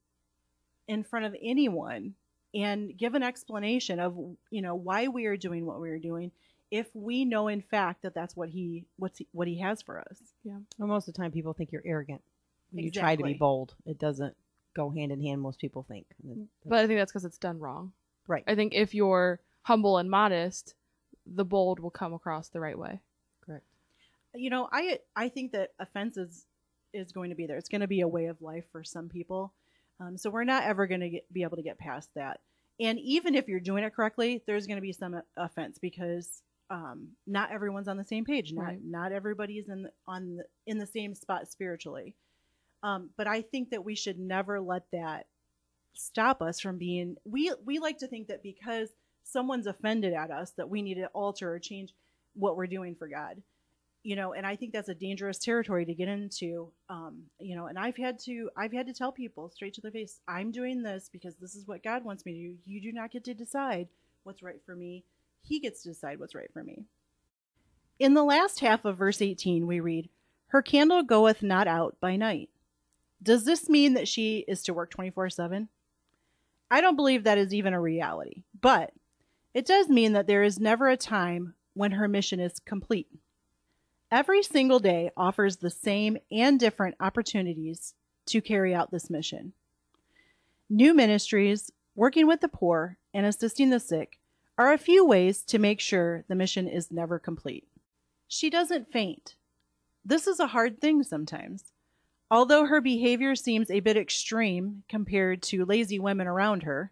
in 0.86 1.02
front 1.02 1.26
of 1.26 1.36
anyone 1.42 2.14
and 2.54 2.96
give 2.96 3.14
an 3.14 3.22
explanation 3.22 4.00
of 4.00 4.16
you 4.50 4.62
know 4.62 4.74
why 4.74 5.08
we 5.08 5.26
are 5.26 5.36
doing 5.36 5.66
what 5.66 5.80
we 5.80 5.90
are 5.90 5.98
doing 5.98 6.30
if 6.70 6.86
we 6.94 7.24
know 7.24 7.48
in 7.48 7.62
fact 7.62 8.02
that 8.02 8.14
that's 8.14 8.36
what 8.36 8.48
he 8.48 8.84
what's 8.96 9.18
he, 9.18 9.26
what 9.32 9.48
he 9.48 9.60
has 9.60 9.82
for 9.82 10.00
us. 10.00 10.18
Yeah. 10.44 10.58
Well, 10.78 10.88
most 10.88 11.08
of 11.08 11.14
the 11.14 11.20
time, 11.20 11.32
people 11.32 11.52
think 11.52 11.72
you're 11.72 11.82
arrogant. 11.84 12.22
When 12.70 12.84
you 12.84 12.90
try 12.90 13.16
to 13.16 13.22
be 13.22 13.34
bold, 13.34 13.74
it 13.86 13.98
doesn't 13.98 14.36
go 14.74 14.90
hand 14.90 15.10
in 15.10 15.22
hand. 15.22 15.40
Most 15.40 15.58
people 15.58 15.84
think. 15.88 16.06
But 16.66 16.80
I 16.80 16.86
think 16.86 16.98
that's 16.98 17.10
because 17.10 17.24
it's 17.24 17.38
done 17.38 17.58
wrong. 17.58 17.92
Right. 18.26 18.44
I 18.46 18.54
think 18.54 18.74
if 18.74 18.94
you're 18.94 19.40
humble 19.62 19.96
and 19.96 20.10
modest, 20.10 20.74
the 21.26 21.44
bold 21.44 21.80
will 21.80 21.90
come 21.90 22.12
across 22.12 22.48
the 22.48 22.60
right 22.60 22.78
way. 22.78 23.00
Correct. 23.44 23.64
You 24.34 24.50
know, 24.50 24.68
I 24.70 24.98
I 25.16 25.30
think 25.30 25.52
that 25.52 25.70
offense 25.78 26.16
is 26.16 26.44
is 26.92 27.12
going 27.12 27.30
to 27.30 27.36
be 27.36 27.46
there. 27.46 27.56
It's 27.56 27.68
going 27.68 27.80
to 27.80 27.88
be 27.88 28.00
a 28.02 28.08
way 28.08 28.26
of 28.26 28.40
life 28.42 28.64
for 28.70 28.84
some 28.84 29.08
people. 29.08 29.52
Um, 30.00 30.16
so 30.16 30.30
we're 30.30 30.44
not 30.44 30.64
ever 30.64 30.86
going 30.86 31.00
to 31.00 31.20
be 31.32 31.42
able 31.42 31.56
to 31.56 31.62
get 31.62 31.78
past 31.78 32.10
that. 32.14 32.40
And 32.80 32.98
even 33.00 33.34
if 33.34 33.48
you're 33.48 33.60
doing 33.60 33.82
it 33.82 33.94
correctly, 33.94 34.42
there's 34.46 34.66
going 34.66 34.76
to 34.76 34.82
be 34.82 34.92
some 34.92 35.20
offense 35.36 35.78
because 35.78 36.42
um, 36.70 37.08
not 37.26 37.50
everyone's 37.50 37.88
on 37.88 37.96
the 37.96 38.04
same 38.04 38.24
page. 38.24 38.52
Not 38.52 38.64
Right. 38.64 38.84
not 38.84 39.12
everybody 39.12 39.54
is 39.54 39.68
in 39.68 39.84
the, 39.84 39.90
on 40.06 40.36
the, 40.36 40.44
in 40.66 40.78
the 40.78 40.86
same 40.86 41.14
spot 41.14 41.50
spiritually. 41.50 42.14
Um, 42.82 43.10
but 43.16 43.26
I 43.26 43.42
think 43.42 43.70
that 43.70 43.84
we 43.84 43.94
should 43.96 44.18
never 44.18 44.60
let 44.60 44.84
that 44.92 45.26
stop 45.94 46.42
us 46.42 46.60
from 46.60 46.78
being. 46.78 47.16
We 47.24 47.52
we 47.64 47.78
like 47.78 47.98
to 47.98 48.06
think 48.06 48.28
that 48.28 48.42
because 48.42 48.90
someone's 49.24 49.66
offended 49.66 50.14
at 50.14 50.30
us 50.30 50.52
that 50.52 50.68
we 50.70 50.80
need 50.82 50.94
to 50.94 51.06
alter 51.08 51.52
or 51.52 51.58
change 51.58 51.92
what 52.34 52.56
we're 52.56 52.66
doing 52.66 52.94
for 52.94 53.08
God. 53.08 53.42
You 54.04 54.14
know, 54.14 54.32
and 54.32 54.46
I 54.46 54.54
think 54.54 54.72
that's 54.72 54.88
a 54.88 54.94
dangerous 54.94 55.38
territory 55.38 55.84
to 55.84 55.92
get 55.92 56.08
into. 56.08 56.70
Um, 56.88 57.24
you 57.40 57.56
know, 57.56 57.66
and 57.66 57.78
I've 57.78 57.96
had 57.96 58.18
to 58.20 58.48
I've 58.56 58.72
had 58.72 58.86
to 58.86 58.92
tell 58.94 59.10
people 59.10 59.50
straight 59.50 59.74
to 59.74 59.80
their 59.80 59.90
face, 59.90 60.20
I'm 60.28 60.52
doing 60.52 60.82
this 60.82 61.10
because 61.12 61.34
this 61.34 61.56
is 61.56 61.66
what 61.66 61.82
God 61.82 62.04
wants 62.04 62.24
me 62.24 62.32
to 62.32 62.38
do. 62.38 62.56
You 62.64 62.80
do 62.80 62.92
not 62.92 63.10
get 63.10 63.24
to 63.24 63.34
decide 63.34 63.88
what's 64.22 64.42
right 64.42 64.60
for 64.64 64.76
me. 64.76 65.04
He 65.42 65.60
gets 65.60 65.82
to 65.82 65.90
decide 65.90 66.18
what's 66.18 66.34
right 66.34 66.52
for 66.52 66.62
me. 66.62 66.84
In 67.98 68.14
the 68.14 68.24
last 68.24 68.60
half 68.60 68.84
of 68.84 68.98
verse 68.98 69.20
18, 69.20 69.66
we 69.66 69.80
read, 69.80 70.08
Her 70.48 70.62
candle 70.62 71.02
goeth 71.02 71.42
not 71.42 71.66
out 71.66 71.96
by 72.00 72.16
night. 72.16 72.50
Does 73.22 73.44
this 73.44 73.68
mean 73.68 73.94
that 73.94 74.06
she 74.06 74.44
is 74.46 74.62
to 74.64 74.74
work 74.74 74.90
24 74.90 75.30
7? 75.30 75.68
I 76.70 76.80
don't 76.80 76.96
believe 76.96 77.24
that 77.24 77.38
is 77.38 77.54
even 77.54 77.72
a 77.72 77.80
reality, 77.80 78.44
but 78.60 78.92
it 79.54 79.66
does 79.66 79.88
mean 79.88 80.12
that 80.12 80.26
there 80.26 80.42
is 80.42 80.60
never 80.60 80.88
a 80.88 80.96
time 80.96 81.54
when 81.74 81.92
her 81.92 82.06
mission 82.06 82.40
is 82.40 82.60
complete. 82.60 83.08
Every 84.10 84.42
single 84.42 84.78
day 84.78 85.10
offers 85.16 85.56
the 85.56 85.70
same 85.70 86.18
and 86.30 86.60
different 86.60 86.96
opportunities 87.00 87.94
to 88.26 88.40
carry 88.40 88.74
out 88.74 88.90
this 88.90 89.10
mission. 89.10 89.52
New 90.70 90.94
ministries, 90.94 91.70
working 91.94 92.26
with 92.26 92.40
the 92.40 92.48
poor, 92.48 92.98
and 93.12 93.26
assisting 93.26 93.70
the 93.70 93.80
sick 93.80 94.18
are 94.58 94.72
a 94.72 94.78
few 94.78 95.06
ways 95.06 95.42
to 95.44 95.58
make 95.58 95.80
sure 95.80 96.24
the 96.26 96.34
mission 96.34 96.66
is 96.66 96.90
never 96.90 97.18
complete. 97.20 97.68
She 98.26 98.50
doesn't 98.50 98.92
faint. 98.92 99.36
This 100.04 100.26
is 100.26 100.40
a 100.40 100.48
hard 100.48 100.80
thing 100.80 101.04
sometimes. 101.04 101.72
Although 102.30 102.66
her 102.66 102.80
behavior 102.80 103.36
seems 103.36 103.70
a 103.70 103.80
bit 103.80 103.96
extreme 103.96 104.82
compared 104.88 105.42
to 105.44 105.64
lazy 105.64 105.98
women 105.98 106.26
around 106.26 106.64
her, 106.64 106.90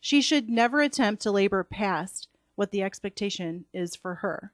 she 0.00 0.20
should 0.20 0.48
never 0.48 0.80
attempt 0.80 1.22
to 1.22 1.30
labor 1.30 1.62
past 1.62 2.28
what 2.56 2.70
the 2.70 2.82
expectation 2.82 3.66
is 3.72 3.94
for 3.94 4.16
her. 4.16 4.52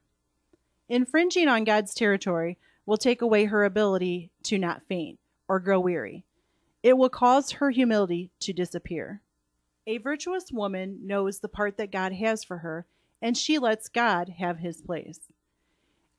Infringing 0.89 1.47
on 1.47 1.63
God's 1.63 1.93
territory 1.93 2.57
will 2.85 2.97
take 2.97 3.21
away 3.21 3.45
her 3.45 3.63
ability 3.63 4.29
to 4.43 4.57
not 4.57 4.83
faint 4.87 5.19
or 5.47 5.59
grow 5.59 5.79
weary. 5.79 6.25
It 6.83 6.97
will 6.97 7.09
cause 7.09 7.51
her 7.51 7.69
humility 7.69 8.29
to 8.41 8.53
disappear. 8.53 9.21
A 9.87 9.97
virtuous 9.97 10.51
woman 10.51 10.99
knows 11.03 11.39
the 11.39 11.47
part 11.47 11.77
that 11.77 11.91
God 11.91 12.13
has 12.13 12.43
for 12.43 12.59
her, 12.59 12.85
and 13.21 13.37
she 13.37 13.57
lets 13.57 13.89
God 13.89 14.29
have 14.37 14.59
his 14.59 14.81
place. 14.81 15.19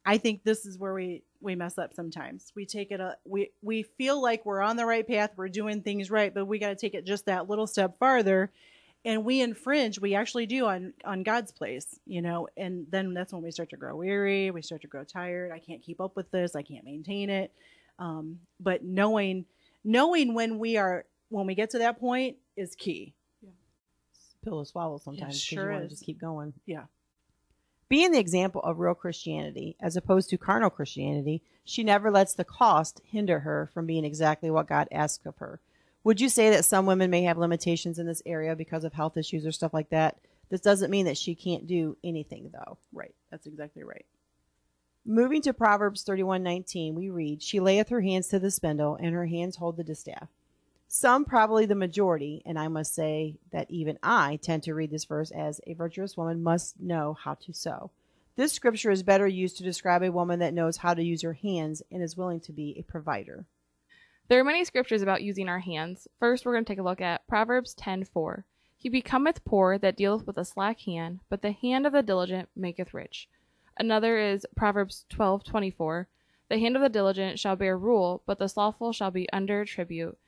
I 0.04 0.18
think 0.18 0.42
this 0.42 0.66
is 0.66 0.78
where 0.78 0.94
we 0.94 1.22
we 1.40 1.54
mess 1.54 1.78
up 1.78 1.94
sometimes. 1.94 2.52
We 2.56 2.66
take 2.66 2.90
it 2.90 3.00
a 3.00 3.16
we 3.24 3.50
we 3.62 3.82
feel 3.82 4.20
like 4.20 4.44
we're 4.44 4.60
on 4.60 4.76
the 4.76 4.86
right 4.86 5.06
path, 5.06 5.32
we're 5.36 5.48
doing 5.48 5.82
things 5.82 6.10
right, 6.10 6.34
but 6.34 6.46
we 6.46 6.58
got 6.58 6.70
to 6.70 6.76
take 6.76 6.94
it 6.94 7.06
just 7.06 7.26
that 7.26 7.48
little 7.48 7.66
step 7.66 7.98
farther 7.98 8.50
and 9.04 9.24
we 9.24 9.40
infringe, 9.40 10.00
we 10.00 10.14
actually 10.14 10.46
do 10.46 10.66
on 10.66 10.92
on 11.04 11.22
God's 11.22 11.52
place, 11.52 11.98
you 12.06 12.22
know, 12.22 12.48
and 12.56 12.86
then 12.90 13.14
that's 13.14 13.32
when 13.32 13.42
we 13.42 13.50
start 13.50 13.70
to 13.70 13.76
grow 13.76 13.96
weary, 13.96 14.50
we 14.50 14.62
start 14.62 14.82
to 14.82 14.88
grow 14.88 15.04
tired. 15.04 15.50
I 15.52 15.58
can't 15.58 15.82
keep 15.82 16.00
up 16.00 16.16
with 16.16 16.30
this, 16.30 16.54
I 16.54 16.62
can't 16.62 16.84
maintain 16.84 17.28
it. 17.30 17.52
Um, 17.98 18.38
but 18.60 18.84
knowing 18.84 19.44
knowing 19.84 20.34
when 20.34 20.58
we 20.58 20.76
are 20.76 21.04
when 21.28 21.46
we 21.46 21.54
get 21.54 21.70
to 21.70 21.78
that 21.78 21.98
point 21.98 22.36
is 22.56 22.76
key. 22.76 23.14
Pill 24.42 24.62
to 24.62 24.68
swallow 24.68 24.98
sometimes 24.98 25.34
because 25.34 25.40
sure 25.40 25.64
you 25.64 25.70
want 25.70 25.82
to 25.82 25.86
is. 25.86 25.92
just 25.92 26.04
keep 26.04 26.20
going. 26.20 26.52
Yeah. 26.66 26.84
Being 27.88 28.12
the 28.12 28.18
example 28.18 28.62
of 28.62 28.78
real 28.78 28.94
Christianity 28.94 29.76
as 29.80 29.96
opposed 29.96 30.30
to 30.30 30.38
carnal 30.38 30.70
Christianity, 30.70 31.42
she 31.64 31.84
never 31.84 32.10
lets 32.10 32.34
the 32.34 32.44
cost 32.44 33.00
hinder 33.04 33.40
her 33.40 33.70
from 33.74 33.86
being 33.86 34.04
exactly 34.04 34.50
what 34.50 34.66
God 34.66 34.88
asks 34.90 35.26
of 35.26 35.36
her. 35.38 35.60
Would 36.04 36.20
you 36.20 36.28
say 36.28 36.50
that 36.50 36.64
some 36.64 36.86
women 36.86 37.10
may 37.10 37.22
have 37.22 37.38
limitations 37.38 37.98
in 37.98 38.06
this 38.06 38.22
area 38.26 38.56
because 38.56 38.84
of 38.84 38.92
health 38.92 39.16
issues 39.16 39.46
or 39.46 39.52
stuff 39.52 39.74
like 39.74 39.90
that? 39.90 40.18
This 40.48 40.60
doesn't 40.60 40.90
mean 40.90 41.06
that 41.06 41.18
she 41.18 41.34
can't 41.34 41.66
do 41.66 41.96
anything 42.02 42.50
though. 42.52 42.78
Right. 42.92 43.14
That's 43.30 43.46
exactly 43.46 43.84
right. 43.84 44.06
Moving 45.04 45.42
to 45.42 45.52
Proverbs 45.52 46.04
31:19, 46.04 46.94
we 46.94 47.10
read, 47.10 47.42
"She 47.42 47.58
layeth 47.58 47.88
her 47.88 48.02
hands 48.02 48.28
to 48.28 48.38
the 48.38 48.50
spindle, 48.50 48.94
and 48.94 49.14
her 49.14 49.26
hands 49.26 49.56
hold 49.56 49.76
the 49.76 49.84
distaff." 49.84 50.28
Some, 50.94 51.24
probably 51.24 51.64
the 51.64 51.74
majority, 51.74 52.42
and 52.44 52.58
I 52.58 52.68
must 52.68 52.94
say 52.94 53.38
that 53.50 53.70
even 53.70 53.98
I 54.02 54.38
tend 54.42 54.62
to 54.64 54.74
read 54.74 54.90
this 54.90 55.06
verse 55.06 55.30
as 55.30 55.58
a 55.66 55.72
virtuous 55.72 56.18
woman 56.18 56.42
must 56.42 56.78
know 56.78 57.14
how 57.14 57.32
to 57.32 57.54
sew. 57.54 57.90
This 58.36 58.52
scripture 58.52 58.90
is 58.90 59.02
better 59.02 59.26
used 59.26 59.56
to 59.56 59.62
describe 59.62 60.02
a 60.02 60.12
woman 60.12 60.38
that 60.40 60.52
knows 60.52 60.76
how 60.76 60.92
to 60.92 61.02
use 61.02 61.22
her 61.22 61.32
hands 61.32 61.82
and 61.90 62.02
is 62.02 62.18
willing 62.18 62.40
to 62.40 62.52
be 62.52 62.76
a 62.78 62.82
provider. 62.82 63.46
There 64.28 64.38
are 64.38 64.44
many 64.44 64.66
scriptures 64.66 65.00
about 65.00 65.22
using 65.22 65.48
our 65.48 65.60
hands. 65.60 66.08
First, 66.20 66.44
we're 66.44 66.52
going 66.52 66.66
to 66.66 66.70
take 66.70 66.78
a 66.78 66.82
look 66.82 67.00
at 67.00 67.26
Proverbs 67.26 67.74
10:4. 67.74 68.44
He 68.76 68.90
becometh 68.90 69.46
poor 69.46 69.78
that 69.78 69.96
dealeth 69.96 70.26
with 70.26 70.36
a 70.36 70.44
slack 70.44 70.80
hand, 70.80 71.20
but 71.30 71.40
the 71.40 71.52
hand 71.52 71.86
of 71.86 71.94
the 71.94 72.02
diligent 72.02 72.50
maketh 72.54 72.92
rich. 72.92 73.30
Another 73.78 74.18
is 74.18 74.44
Proverbs 74.54 75.06
12:24. 75.08 76.08
The 76.50 76.58
hand 76.58 76.76
of 76.76 76.82
the 76.82 76.90
diligent 76.90 77.38
shall 77.38 77.56
bear 77.56 77.78
rule, 77.78 78.22
but 78.26 78.38
the 78.38 78.46
slothful 78.46 78.92
shall 78.92 79.10
be 79.10 79.26
under 79.32 79.64
tribute. 79.64 80.18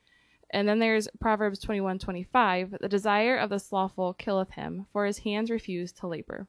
And 0.50 0.68
then 0.68 0.78
there's 0.78 1.08
Proverbs 1.20 1.60
21:25. 1.60 2.78
The 2.80 2.88
desire 2.88 3.36
of 3.36 3.50
the 3.50 3.58
slothful 3.58 4.14
killeth 4.14 4.52
him, 4.52 4.86
for 4.92 5.06
his 5.06 5.18
hands 5.18 5.50
refuse 5.50 5.92
to 5.92 6.06
labor. 6.06 6.46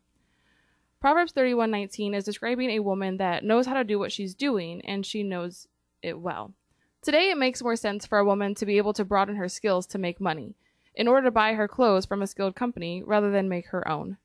Proverbs 1.00 1.34
31:19 1.34 2.16
is 2.16 2.24
describing 2.24 2.72
a 2.72 2.80
woman 2.80 3.18
that 3.18 3.44
knows 3.44 3.68
how 3.68 3.76
to 3.76 3.84
do 3.84 4.00
what 4.00 4.12
she's 4.12 4.34
doing 4.34 4.82
and 4.82 5.06
she 5.06 5.22
knows 5.22 5.68
it 6.02 6.20
well. 6.20 6.54
Today 7.02 7.30
it 7.30 7.38
makes 7.38 7.62
more 7.62 7.76
sense 7.76 8.06
for 8.08 8.18
a 8.18 8.26
woman 8.26 8.56
to 8.56 8.66
be 8.66 8.78
able 8.78 8.94
to 8.94 9.06
broaden 9.06 9.36
her 9.36 9.48
skills 9.48 9.86
to 9.88 10.00
make 10.00 10.20
money 10.20 10.56
in 10.96 11.08
order 11.08 11.26
to 11.26 11.32
buy 11.32 11.54
her 11.54 11.68
clothes 11.68 12.08
from 12.08 12.24
a 12.24 12.28
skilled 12.28 12.56
company 12.56 13.04
rather 13.04 13.30
than 13.30 13.48
make 13.48 13.68
her 13.68 13.88
own. 13.88 14.18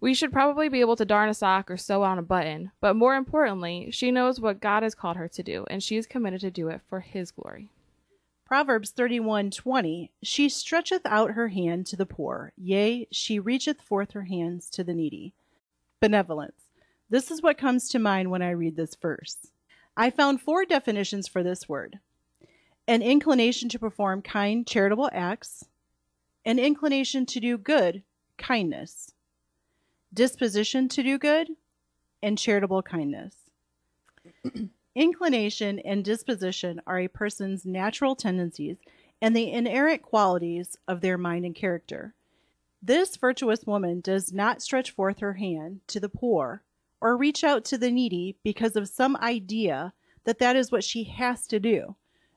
We 0.00 0.14
should 0.14 0.32
probably 0.32 0.70
be 0.70 0.80
able 0.80 0.96
to 0.96 1.04
darn 1.04 1.28
a 1.28 1.34
sock 1.34 1.70
or 1.70 1.76
sew 1.76 2.02
on 2.02 2.18
a 2.18 2.22
button, 2.22 2.72
but 2.80 2.96
more 2.96 3.16
importantly, 3.16 3.90
she 3.90 4.10
knows 4.10 4.40
what 4.40 4.60
God 4.60 4.82
has 4.82 4.94
called 4.94 5.18
her 5.18 5.28
to 5.28 5.42
do 5.42 5.66
and 5.68 5.82
she 5.82 5.96
is 5.96 6.06
committed 6.06 6.40
to 6.40 6.50
do 6.50 6.68
it 6.68 6.80
for 6.88 7.00
his 7.00 7.30
glory. 7.30 7.70
Proverbs 8.54 8.92
31:20 8.92 10.10
She 10.22 10.48
stretcheth 10.48 11.04
out 11.06 11.32
her 11.32 11.48
hand 11.48 11.86
to 11.86 11.96
the 11.96 12.06
poor, 12.06 12.52
yea, 12.56 13.08
she 13.10 13.40
reacheth 13.40 13.80
forth 13.80 14.12
her 14.12 14.22
hands 14.22 14.70
to 14.70 14.84
the 14.84 14.94
needy. 14.94 15.34
Benevolence. 15.98 16.68
This 17.10 17.32
is 17.32 17.42
what 17.42 17.58
comes 17.58 17.88
to 17.88 17.98
mind 17.98 18.30
when 18.30 18.42
I 18.42 18.50
read 18.50 18.76
this 18.76 18.94
verse. 18.94 19.48
I 19.96 20.10
found 20.10 20.40
four 20.40 20.64
definitions 20.64 21.26
for 21.26 21.42
this 21.42 21.68
word. 21.68 21.98
An 22.86 23.02
inclination 23.02 23.68
to 23.70 23.78
perform 23.80 24.22
kind 24.22 24.64
charitable 24.64 25.10
acts, 25.12 25.64
an 26.44 26.60
inclination 26.60 27.26
to 27.26 27.40
do 27.40 27.58
good, 27.58 28.04
kindness, 28.38 29.14
disposition 30.12 30.88
to 30.90 31.02
do 31.02 31.18
good, 31.18 31.48
and 32.22 32.38
charitable 32.38 32.84
kindness. 32.84 33.34
Inclination 34.94 35.80
and 35.80 36.04
disposition 36.04 36.80
are 36.86 37.00
a 37.00 37.08
person's 37.08 37.66
natural 37.66 38.14
tendencies 38.14 38.76
and 39.20 39.34
the 39.34 39.50
inherent 39.50 40.02
qualities 40.02 40.76
of 40.86 41.00
their 41.00 41.18
mind 41.18 41.44
and 41.44 41.54
character. 41.54 42.14
This 42.80 43.16
virtuous 43.16 43.64
woman 43.64 44.00
does 44.00 44.32
not 44.32 44.62
stretch 44.62 44.92
forth 44.92 45.18
her 45.18 45.32
hand 45.32 45.80
to 45.88 45.98
the 45.98 46.08
poor 46.08 46.62
or 47.00 47.16
reach 47.16 47.42
out 47.42 47.64
to 47.66 47.78
the 47.78 47.90
needy 47.90 48.36
because 48.44 48.76
of 48.76 48.88
some 48.88 49.16
idea 49.16 49.92
that 50.24 50.38
that 50.38 50.54
is 50.54 50.70
what 50.70 50.84
she 50.84 51.04
has 51.04 51.46
to 51.48 51.58
do, 51.58 51.96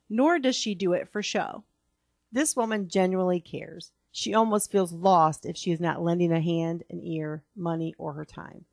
nor 0.10 0.40
does 0.40 0.56
she 0.56 0.74
do 0.74 0.94
it 0.94 1.10
for 1.10 1.22
show. 1.22 1.64
This 2.32 2.56
woman 2.56 2.90
genuinely 2.90 3.40
cares. 3.40 3.92
She 4.12 4.34
almost 4.34 4.72
feels 4.72 4.92
lost 4.92 5.46
if 5.46 5.56
she 5.56 5.72
is 5.72 5.80
not 5.80 6.02
lending 6.02 6.32
a 6.32 6.42
hand, 6.42 6.84
an 6.90 7.02
ear, 7.06 7.44
money, 7.56 7.94
or 7.98 8.14
her 8.14 8.26
time. 8.26 8.66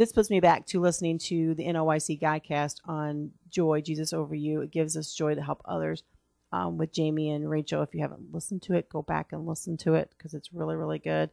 This 0.00 0.12
puts 0.12 0.30
me 0.30 0.40
back 0.40 0.64
to 0.68 0.80
listening 0.80 1.18
to 1.18 1.54
the 1.54 1.66
NOYC 1.66 2.22
Godcast 2.22 2.76
on 2.86 3.32
joy, 3.50 3.82
Jesus 3.82 4.14
over 4.14 4.34
you. 4.34 4.62
It 4.62 4.70
gives 4.70 4.96
us 4.96 5.12
joy 5.12 5.34
to 5.34 5.42
help 5.42 5.60
others 5.66 6.04
um, 6.52 6.78
with 6.78 6.90
Jamie 6.90 7.28
and 7.28 7.50
Rachel. 7.50 7.82
If 7.82 7.92
you 7.92 8.00
haven't 8.00 8.32
listened 8.32 8.62
to 8.62 8.72
it, 8.72 8.88
go 8.88 9.02
back 9.02 9.26
and 9.32 9.44
listen 9.44 9.76
to 9.76 9.96
it 9.96 10.10
because 10.16 10.32
it's 10.32 10.54
really, 10.54 10.74
really 10.74 11.00
good. 11.00 11.28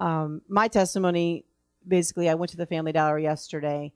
Um, 0.00 0.40
my 0.48 0.68
testimony 0.68 1.44
basically, 1.86 2.30
I 2.30 2.34
went 2.34 2.50
to 2.52 2.56
the 2.56 2.64
Family 2.64 2.92
Dollar 2.92 3.18
yesterday 3.18 3.92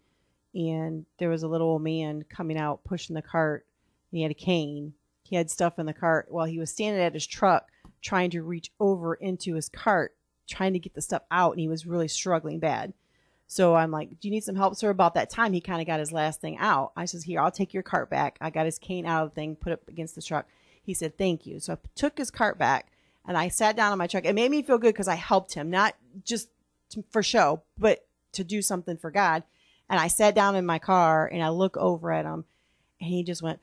and 0.55 1.07
there 1.19 1.31
was 1.31 1.43
a 1.43 1.49
little 1.49 1.69
old 1.69 1.83
man 1.83 2.23
coming 2.29 2.59
out 2.59 2.85
pushing 2.85 3.15
the 3.15 3.23
cart. 3.23 3.65
And 4.11 4.19
he 4.19 4.23
had 4.25 4.31
a 4.31 4.35
cane. 4.35 4.93
He 5.23 5.37
had 5.37 5.51
stuff 5.51 5.79
in 5.79 5.87
the 5.87 5.95
cart 5.95 6.27
while 6.29 6.45
he 6.45 6.59
was 6.59 6.71
standing 6.71 7.01
at 7.01 7.15
his 7.15 7.27
truck 7.27 7.69
trying 8.03 8.29
to 8.33 8.43
reach 8.43 8.73
over 8.79 9.15
into 9.15 9.55
his 9.55 9.71
cart, 9.71 10.15
trying 10.47 10.75
to 10.75 10.79
get 10.79 10.93
the 10.93 11.01
stuff 11.01 11.23
out, 11.31 11.53
and 11.53 11.61
he 11.61 11.69
was 11.69 11.87
really 11.87 12.09
struggling 12.09 12.59
bad. 12.59 12.93
So 13.53 13.75
I'm 13.75 13.91
like, 13.91 14.09
Do 14.19 14.29
you 14.29 14.31
need 14.31 14.45
some 14.45 14.57
help, 14.57 14.77
sir? 14.77 14.89
About 14.89 15.13
that 15.13 15.29
time, 15.29 15.53
he 15.53 15.61
kind 15.61 15.83
of 15.83 15.87
got 15.87 16.01
his 16.01 16.11
last 16.11 16.41
thing 16.41 16.57
out. 16.57 16.93
I 16.97 17.05
says, 17.05 17.25
Here, 17.25 17.39
I'll 17.39 17.51
take 17.51 17.75
your 17.75 17.83
cart 17.83 18.09
back. 18.09 18.39
I 18.41 18.49
got 18.49 18.65
his 18.65 18.79
cane 18.79 19.05
out 19.05 19.25
of 19.25 19.29
the 19.29 19.35
thing, 19.35 19.57
put 19.57 19.75
it 19.75 19.83
against 19.89 20.15
the 20.15 20.23
truck. 20.23 20.47
He 20.83 20.95
said, 20.95 21.19
Thank 21.19 21.45
you. 21.45 21.61
So 21.61 21.75
I 21.75 21.79
took 21.95 22.17
his 22.17 22.31
cart 22.31 22.57
back 22.57 22.87
and 23.29 23.37
I 23.37 23.49
sat 23.49 23.77
down 23.77 23.93
on 23.93 23.99
my 23.99 24.07
truck. 24.07 24.25
It 24.25 24.35
made 24.35 24.51
me 24.51 24.63
feel 24.63 24.79
good 24.79 24.95
because 24.95 25.07
I 25.07 25.17
helped 25.17 25.53
him, 25.53 25.69
not 25.69 25.95
just 26.25 26.49
to, 26.91 27.05
for 27.11 27.23
show, 27.23 27.63
but 27.77 28.07
to 28.33 28.43
do 28.43 28.63
something 28.63 28.97
for 28.97 29.11
God. 29.11 29.43
And 29.91 30.01
I 30.01 30.09
sat 30.09 30.35
down 30.35 30.57
in 30.57 30.65
my 30.65 30.79
car 30.79 31.29
and 31.31 31.43
I 31.43 31.51
look 31.51 31.77
over 31.77 32.11
at 32.11 32.25
him 32.25 32.47
and 33.01 33.11
he 33.11 33.23
just 33.23 33.43
went, 33.43 33.61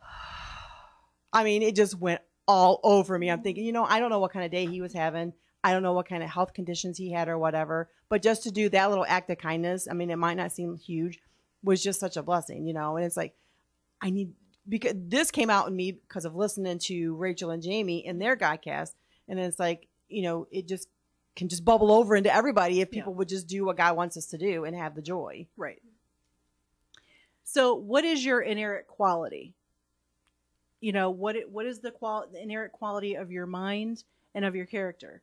I 1.34 1.44
mean, 1.44 1.60
it 1.60 1.76
just 1.76 2.00
went 2.00 2.22
all 2.48 2.80
over 2.82 3.18
me. 3.18 3.30
I'm 3.30 3.42
thinking, 3.42 3.66
you 3.66 3.72
know, 3.72 3.84
I 3.84 4.00
don't 4.00 4.08
know 4.08 4.20
what 4.20 4.32
kind 4.32 4.46
of 4.46 4.50
day 4.50 4.64
he 4.64 4.80
was 4.80 4.94
having. 4.94 5.34
I 5.66 5.72
don't 5.72 5.82
know 5.82 5.94
what 5.94 6.08
kind 6.08 6.22
of 6.22 6.30
health 6.30 6.54
conditions 6.54 6.96
he 6.96 7.10
had 7.10 7.26
or 7.28 7.36
whatever. 7.38 7.90
But 8.08 8.22
just 8.22 8.44
to 8.44 8.52
do 8.52 8.68
that 8.68 8.88
little 8.88 9.04
act 9.08 9.28
of 9.30 9.38
kindness, 9.38 9.88
I 9.90 9.94
mean, 9.94 10.10
it 10.10 10.16
might 10.16 10.36
not 10.36 10.52
seem 10.52 10.76
huge, 10.76 11.18
was 11.64 11.82
just 11.82 11.98
such 11.98 12.16
a 12.16 12.22
blessing, 12.22 12.68
you 12.68 12.72
know. 12.72 12.96
And 12.96 13.04
it's 13.04 13.16
like, 13.16 13.34
I 14.00 14.10
need 14.10 14.32
because 14.68 14.92
this 14.96 15.32
came 15.32 15.50
out 15.50 15.66
in 15.66 15.74
me 15.74 15.90
because 15.90 16.24
of 16.24 16.36
listening 16.36 16.78
to 16.78 17.16
Rachel 17.16 17.50
and 17.50 17.60
Jamie 17.64 18.06
in 18.06 18.20
their 18.20 18.36
Godcast, 18.36 18.94
and 19.26 19.40
it's 19.40 19.58
like, 19.58 19.88
you 20.08 20.22
know, 20.22 20.46
it 20.52 20.68
just 20.68 20.88
can 21.34 21.48
just 21.48 21.64
bubble 21.64 21.90
over 21.90 22.14
into 22.14 22.32
everybody 22.32 22.80
if 22.80 22.92
people 22.92 23.12
Yeah. 23.12 23.16
would 23.18 23.28
just 23.28 23.48
do 23.48 23.64
what 23.64 23.76
God 23.76 23.96
wants 23.96 24.16
us 24.16 24.26
to 24.26 24.38
do 24.38 24.64
and 24.64 24.76
have 24.76 24.94
the 24.94 25.02
joy. 25.02 25.48
Right. 25.56 25.82
So, 27.42 27.74
what 27.74 28.04
is 28.04 28.24
your 28.24 28.40
inherent 28.40 28.86
quality? 28.86 29.54
You 30.80 30.92
know, 30.92 31.10
what 31.10 31.34
it, 31.34 31.50
what 31.50 31.66
is 31.66 31.80
the 31.80 31.90
qual 31.90 32.26
the 32.32 32.40
inherent 32.40 32.72
quality 32.72 33.16
of 33.16 33.32
your 33.32 33.46
mind 33.46 34.04
and 34.32 34.44
of 34.44 34.54
your 34.54 34.66
character? 34.66 35.22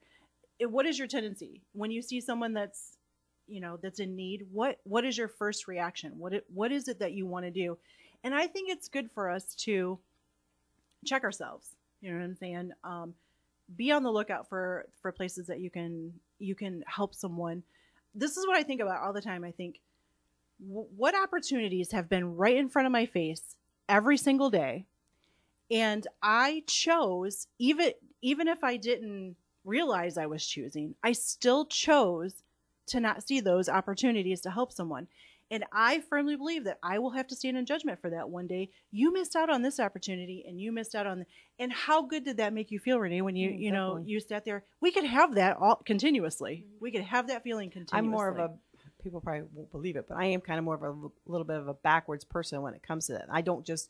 What 0.59 0.85
is 0.85 0.97
your 0.97 1.07
tendency 1.07 1.61
when 1.73 1.91
you 1.91 2.01
see 2.01 2.21
someone 2.21 2.53
that's, 2.53 2.97
you 3.47 3.59
know, 3.59 3.77
that's 3.81 3.99
in 3.99 4.15
need? 4.15 4.45
What 4.51 4.79
what 4.83 5.05
is 5.05 5.17
your 5.17 5.27
first 5.27 5.67
reaction? 5.67 6.13
What 6.17 6.33
it, 6.33 6.45
what 6.53 6.71
is 6.71 6.87
it 6.87 6.99
that 6.99 7.13
you 7.13 7.25
want 7.25 7.45
to 7.45 7.51
do? 7.51 7.77
And 8.23 8.33
I 8.33 8.47
think 8.47 8.69
it's 8.69 8.87
good 8.87 9.11
for 9.11 9.29
us 9.29 9.55
to 9.55 9.99
check 11.05 11.23
ourselves. 11.23 11.75
You 12.01 12.11
know 12.11 12.19
what 12.19 12.25
I'm 12.25 12.35
saying? 12.35 12.71
Um, 12.83 13.13
be 13.75 13.91
on 13.91 14.03
the 14.03 14.11
lookout 14.11 14.47
for 14.47 14.87
for 15.01 15.11
places 15.11 15.47
that 15.47 15.59
you 15.59 15.69
can 15.69 16.13
you 16.39 16.55
can 16.55 16.83
help 16.87 17.15
someone. 17.15 17.63
This 18.15 18.37
is 18.37 18.45
what 18.45 18.57
I 18.57 18.63
think 18.63 18.81
about 18.81 19.01
all 19.01 19.13
the 19.13 19.21
time. 19.21 19.43
I 19.43 19.51
think 19.51 19.79
what 20.59 21.15
opportunities 21.15 21.91
have 21.91 22.09
been 22.09 22.35
right 22.35 22.55
in 22.55 22.69
front 22.69 22.85
of 22.85 22.91
my 22.91 23.05
face 23.05 23.55
every 23.89 24.17
single 24.17 24.49
day 24.49 24.85
and 25.69 26.07
i 26.21 26.63
chose 26.67 27.47
even 27.59 27.91
even 28.21 28.47
if 28.47 28.63
i 28.63 28.77
didn't 28.77 29.35
realize 29.65 30.17
i 30.17 30.25
was 30.25 30.45
choosing 30.45 30.95
i 31.03 31.11
still 31.11 31.65
chose 31.65 32.43
to 32.85 32.99
not 32.99 33.25
see 33.25 33.39
those 33.39 33.69
opportunities 33.69 34.41
to 34.41 34.51
help 34.51 34.71
someone. 34.73 35.07
And 35.51 35.63
i 35.71 36.01
firmly 36.09 36.35
believe 36.35 36.63
that 36.65 36.79
i 36.83 36.99
will 36.99 37.11
have 37.11 37.27
to 37.27 37.35
stand 37.35 37.55
in 37.57 37.65
judgment 37.65 38.01
for 38.01 38.09
that 38.09 38.29
one 38.29 38.47
day. 38.47 38.69
You 38.91 39.13
missed 39.13 39.35
out 39.35 39.49
on 39.49 39.61
this 39.61 39.79
opportunity 39.79 40.43
and 40.47 40.59
you 40.59 40.71
missed 40.71 40.95
out 40.95 41.07
on 41.07 41.17
th- 41.17 41.27
and 41.59 41.71
how 41.71 42.01
good 42.01 42.25
did 42.25 42.37
that 42.37 42.53
make 42.53 42.71
you 42.71 42.79
feel 42.79 42.99
renee 42.99 43.21
when 43.21 43.35
you 43.35 43.51
Mm, 43.51 43.59
you 43.61 43.71
know 43.71 43.89
definitely. 43.91 44.11
you 44.11 44.19
sat 44.19 44.43
there? 44.45 44.63
We 44.81 44.91
could 44.91 45.05
have 45.05 45.35
that 45.35 45.57
all 45.57 45.75
continuously. 45.85 46.65
We 46.81 46.91
could 46.91 47.03
have 47.03 47.27
that 47.27 47.43
feeling 47.43 47.69
continuously 47.69 47.97
I'm 48.05 48.11
more 48.11 48.27
of 48.29 48.37
a 48.39 48.51
people 49.01 49.21
probably 49.21 49.43
won't 49.53 49.71
believe 49.71 49.95
it, 49.97 50.05
but 50.07 50.17
I 50.17 50.25
am 50.25 50.41
kind 50.41 50.57
of 50.59 50.65
more 50.65 50.75
of 50.75 50.83
a 50.83 51.09
little 51.29 51.45
bit 51.45 51.57
of 51.57 51.67
a 51.67 51.73
backwards 51.73 52.23
person 52.23 52.61
when 52.61 52.73
it 52.73 52.81
comes 52.83 53.07
to 53.07 53.13
that. 53.13 53.25
I 53.29 53.41
don't 53.41 53.65
just 53.65 53.89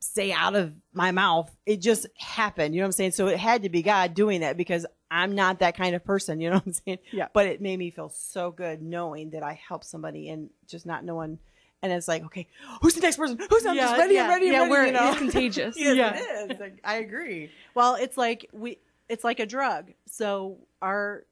say 0.00 0.32
out 0.32 0.54
of 0.54 0.72
my 0.92 1.10
mouth. 1.10 1.50
It 1.64 1.80
just 1.80 2.06
happened. 2.18 2.74
You 2.74 2.80
know 2.80 2.84
what 2.84 2.88
I'm 2.88 2.92
saying? 2.92 3.12
So 3.12 3.28
it 3.28 3.38
had 3.38 3.62
to 3.64 3.68
be 3.68 3.82
God 3.82 4.14
doing 4.14 4.40
that 4.42 4.56
because 4.56 4.86
I'm 5.10 5.34
not 5.34 5.60
that 5.60 5.76
kind 5.76 5.94
of 5.94 6.04
person. 6.04 6.40
You 6.40 6.50
know 6.50 6.56
what 6.56 6.66
I'm 6.66 6.72
saying? 6.72 6.98
Yeah. 7.12 7.28
But 7.32 7.46
it 7.46 7.60
made 7.60 7.78
me 7.78 7.90
feel 7.90 8.08
so 8.10 8.50
good 8.50 8.82
knowing 8.82 9.30
that 9.30 9.42
I 9.42 9.54
helped 9.54 9.84
somebody 9.84 10.28
and 10.28 10.50
just 10.66 10.86
not 10.86 11.04
knowing. 11.04 11.38
And 11.82 11.92
it's 11.92 12.08
like, 12.08 12.24
okay, 12.24 12.48
who's 12.82 12.94
the 12.94 13.00
next 13.00 13.16
person? 13.16 13.38
Who's 13.50 13.64
I'm 13.66 13.76
Yeah, 13.76 13.84
just 13.86 13.98
ready 13.98 14.14
yeah, 14.14 14.20
and 14.22 14.28
ready 14.30 14.46
and 14.46 14.52
yeah, 14.54 14.58
ready. 14.60 14.70
we're- 14.70 14.86
you 14.86 14.92
know? 14.92 15.08
It's 15.10 15.18
contagious. 15.18 15.76
Yes, 15.78 15.96
Yeah. 15.96 16.14
it 16.16 16.52
is. 16.52 16.58
Like, 16.60 16.80
I 16.84 16.96
agree. 16.96 17.50
Well, 17.74 17.94
it's 17.96 18.16
like 18.16 18.48
we 18.52 18.78
it's 19.08 19.22
like 19.24 19.40
a 19.40 19.46
drug. 19.46 19.92
So 20.06 20.58
our 20.82 21.24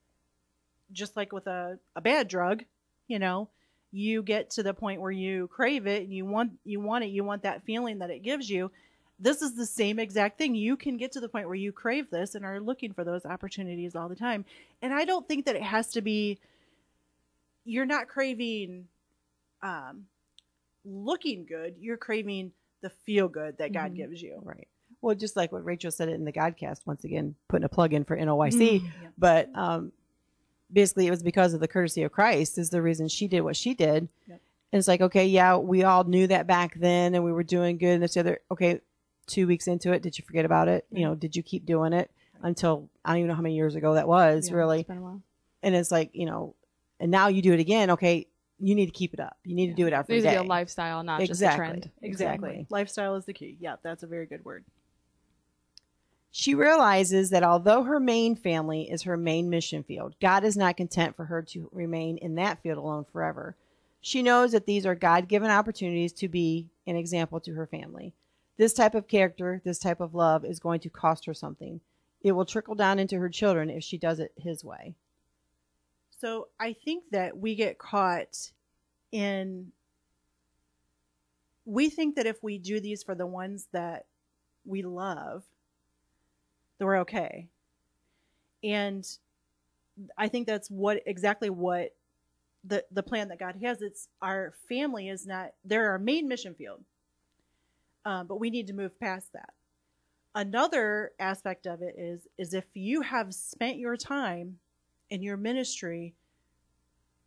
just 0.92 1.16
like 1.16 1.32
with 1.32 1.46
a, 1.46 1.78
a 1.96 2.00
bad 2.00 2.28
drug, 2.28 2.64
you 3.08 3.18
know, 3.18 3.48
you 3.94 4.24
get 4.24 4.50
to 4.50 4.62
the 4.64 4.74
point 4.74 5.00
where 5.00 5.12
you 5.12 5.46
crave 5.46 5.86
it 5.86 6.02
and 6.02 6.12
you 6.12 6.26
want 6.26 6.50
you 6.64 6.80
want 6.80 7.04
it, 7.04 7.08
you 7.10 7.22
want 7.22 7.42
that 7.44 7.62
feeling 7.64 8.00
that 8.00 8.10
it 8.10 8.24
gives 8.24 8.50
you. 8.50 8.70
This 9.20 9.40
is 9.40 9.54
the 9.54 9.64
same 9.66 10.00
exact 10.00 10.36
thing. 10.36 10.56
You 10.56 10.76
can 10.76 10.96
get 10.96 11.12
to 11.12 11.20
the 11.20 11.28
point 11.28 11.46
where 11.46 11.54
you 11.54 11.70
crave 11.70 12.10
this 12.10 12.34
and 12.34 12.44
are 12.44 12.58
looking 12.60 12.92
for 12.92 13.04
those 13.04 13.24
opportunities 13.24 13.94
all 13.94 14.08
the 14.08 14.16
time. 14.16 14.44
And 14.82 14.92
I 14.92 15.04
don't 15.04 15.28
think 15.28 15.46
that 15.46 15.54
it 15.54 15.62
has 15.62 15.92
to 15.92 16.00
be 16.02 16.40
you're 17.64 17.86
not 17.86 18.08
craving 18.08 18.88
um 19.62 20.06
looking 20.84 21.46
good, 21.46 21.76
you're 21.78 21.96
craving 21.96 22.50
the 22.82 22.90
feel 22.90 23.28
good 23.28 23.56
that 23.58 23.72
God 23.72 23.92
Mhm. 23.92 23.96
gives 23.96 24.20
you. 24.20 24.40
Right. 24.42 24.66
Well, 25.00 25.14
just 25.14 25.36
like 25.36 25.52
what 25.52 25.64
Rachel 25.64 25.90
said 25.90 26.08
it 26.08 26.14
in 26.14 26.24
the 26.24 26.32
Godcast, 26.32 26.80
once 26.84 27.04
again, 27.04 27.36
putting 27.48 27.64
a 27.64 27.68
plug 27.68 27.92
in 27.94 28.04
for 28.04 28.16
NOYC. 28.16 28.82
Yeah. 28.82 29.08
but 29.16 29.48
um, 29.54 29.92
basically 30.74 31.06
it 31.06 31.10
was 31.10 31.22
because 31.22 31.54
of 31.54 31.60
the 31.60 31.68
courtesy 31.68 32.02
of 32.02 32.12
Christ 32.12 32.58
is 32.58 32.68
the 32.70 32.82
reason 32.82 33.08
she 33.08 33.28
did 33.28 33.40
what 33.40 33.56
she 33.56 33.72
did. 33.72 34.08
Yep. 34.26 34.40
And 34.72 34.78
it's 34.78 34.88
like, 34.88 35.00
okay, 35.00 35.26
yeah, 35.26 35.56
we 35.56 35.84
all 35.84 36.04
knew 36.04 36.26
that 36.26 36.46
back 36.46 36.74
then 36.74 37.14
and 37.14 37.24
we 37.24 37.32
were 37.32 37.44
doing 37.44 37.78
good 37.78 37.94
and 37.94 38.02
this 38.02 38.16
other, 38.16 38.40
okay, 38.50 38.80
two 39.26 39.46
weeks 39.46 39.68
into 39.68 39.92
it, 39.92 40.02
did 40.02 40.18
you 40.18 40.24
forget 40.24 40.44
about 40.44 40.66
it? 40.68 40.84
You 40.90 41.04
know, 41.06 41.14
did 41.14 41.36
you 41.36 41.42
keep 41.42 41.64
doing 41.64 41.92
it 41.92 42.10
until 42.42 42.90
I 43.04 43.10
don't 43.10 43.18
even 43.18 43.28
know 43.28 43.34
how 43.36 43.42
many 43.42 43.54
years 43.54 43.76
ago 43.76 43.94
that 43.94 44.08
was 44.08 44.50
Yeah, 44.50 44.56
really? 44.56 44.80
it's 44.80 44.88
been 44.88 44.98
a 44.98 45.02
while. 45.02 45.22
And 45.62 45.74
it's 45.74 45.90
like 45.92 46.10
you 46.12 46.26
know, 46.26 46.54
and 47.00 47.10
now 47.10 47.28
you 47.28 47.40
do 47.40 47.52
it 47.54 47.60
again. 47.60 47.90
Okay, 47.92 48.26
you 48.58 48.74
need 48.74 48.86
to 48.86 48.92
keep 48.92 49.14
it 49.14 49.20
up. 49.20 49.36
You 49.44 49.54
need 49.54 49.68
to 49.68 49.74
do 49.74 49.86
it 49.86 49.92
It 49.92 49.96
every 49.96 50.16
needs 50.16 50.26
to 50.26 50.30
be 50.32 50.36
a 50.36 50.42
lifestyle, 50.42 51.02
not 51.02 51.20
just 51.22 51.40
a 51.40 51.54
trend. 51.54 51.90
Exactly. 52.02 52.02
trend. 52.02 52.12
Exactly. 52.12 52.66
Lifestyle 52.68 53.14
is 53.16 53.24
the 53.24 53.32
key. 53.32 53.56
Yeah, 53.60 53.76
that's 53.82 54.02
a 54.02 54.06
very 54.06 54.26
good 54.26 54.44
word. 54.44 54.64
She 56.36 56.56
realizes 56.56 57.30
that 57.30 57.44
although 57.44 57.84
her 57.84 58.00
main 58.00 58.34
family 58.34 58.90
is 58.90 59.02
her 59.02 59.16
main 59.16 59.48
mission 59.48 59.84
field, 59.84 60.16
God 60.20 60.42
is 60.42 60.56
not 60.56 60.76
content 60.76 61.14
for 61.14 61.26
her 61.26 61.42
to 61.42 61.70
remain 61.70 62.16
in 62.16 62.34
that 62.34 62.60
field 62.60 62.76
alone 62.76 63.04
forever. 63.04 63.54
She 64.00 64.20
knows 64.20 64.50
that 64.50 64.66
these 64.66 64.84
are 64.84 64.96
God 64.96 65.28
given 65.28 65.48
opportunities 65.48 66.12
to 66.14 66.26
be 66.26 66.66
an 66.88 66.96
example 66.96 67.38
to 67.38 67.54
her 67.54 67.68
family. 67.68 68.14
This 68.56 68.72
type 68.72 68.96
of 68.96 69.06
character, 69.06 69.62
this 69.64 69.78
type 69.78 70.00
of 70.00 70.16
love 70.16 70.44
is 70.44 70.58
going 70.58 70.80
to 70.80 70.88
cost 70.90 71.24
her 71.26 71.34
something. 71.34 71.80
It 72.20 72.32
will 72.32 72.44
trickle 72.44 72.74
down 72.74 72.98
into 72.98 73.20
her 73.20 73.28
children 73.28 73.70
if 73.70 73.84
she 73.84 73.96
does 73.96 74.18
it 74.18 74.32
his 74.36 74.64
way. 74.64 74.96
So 76.18 76.48
I 76.58 76.72
think 76.72 77.04
that 77.12 77.38
we 77.38 77.54
get 77.54 77.78
caught 77.78 78.50
in. 79.12 79.70
We 81.64 81.90
think 81.90 82.16
that 82.16 82.26
if 82.26 82.42
we 82.42 82.58
do 82.58 82.80
these 82.80 83.04
for 83.04 83.14
the 83.14 83.24
ones 83.24 83.68
that 83.70 84.06
we 84.66 84.82
love, 84.82 85.44
that 86.78 86.84
we're 86.84 86.98
okay. 86.98 87.48
And 88.62 89.06
I 90.16 90.28
think 90.28 90.46
that's 90.46 90.70
what 90.70 91.02
exactly 91.06 91.50
what 91.50 91.94
the 92.64 92.84
the 92.90 93.02
plan 93.02 93.28
that 93.28 93.38
God 93.38 93.56
has. 93.62 93.82
It's 93.82 94.08
our 94.22 94.54
family 94.68 95.08
is 95.08 95.26
not 95.26 95.50
they're 95.64 95.90
our 95.90 95.98
main 95.98 96.26
mission 96.28 96.54
field, 96.54 96.82
um, 98.04 98.26
but 98.26 98.40
we 98.40 98.50
need 98.50 98.66
to 98.68 98.72
move 98.72 98.98
past 98.98 99.32
that. 99.34 99.50
Another 100.34 101.12
aspect 101.20 101.66
of 101.66 101.82
it 101.82 101.94
is 101.96 102.26
is 102.38 102.54
if 102.54 102.64
you 102.74 103.02
have 103.02 103.34
spent 103.34 103.78
your 103.78 103.96
time 103.96 104.58
in 105.10 105.22
your 105.22 105.36
ministry 105.36 106.14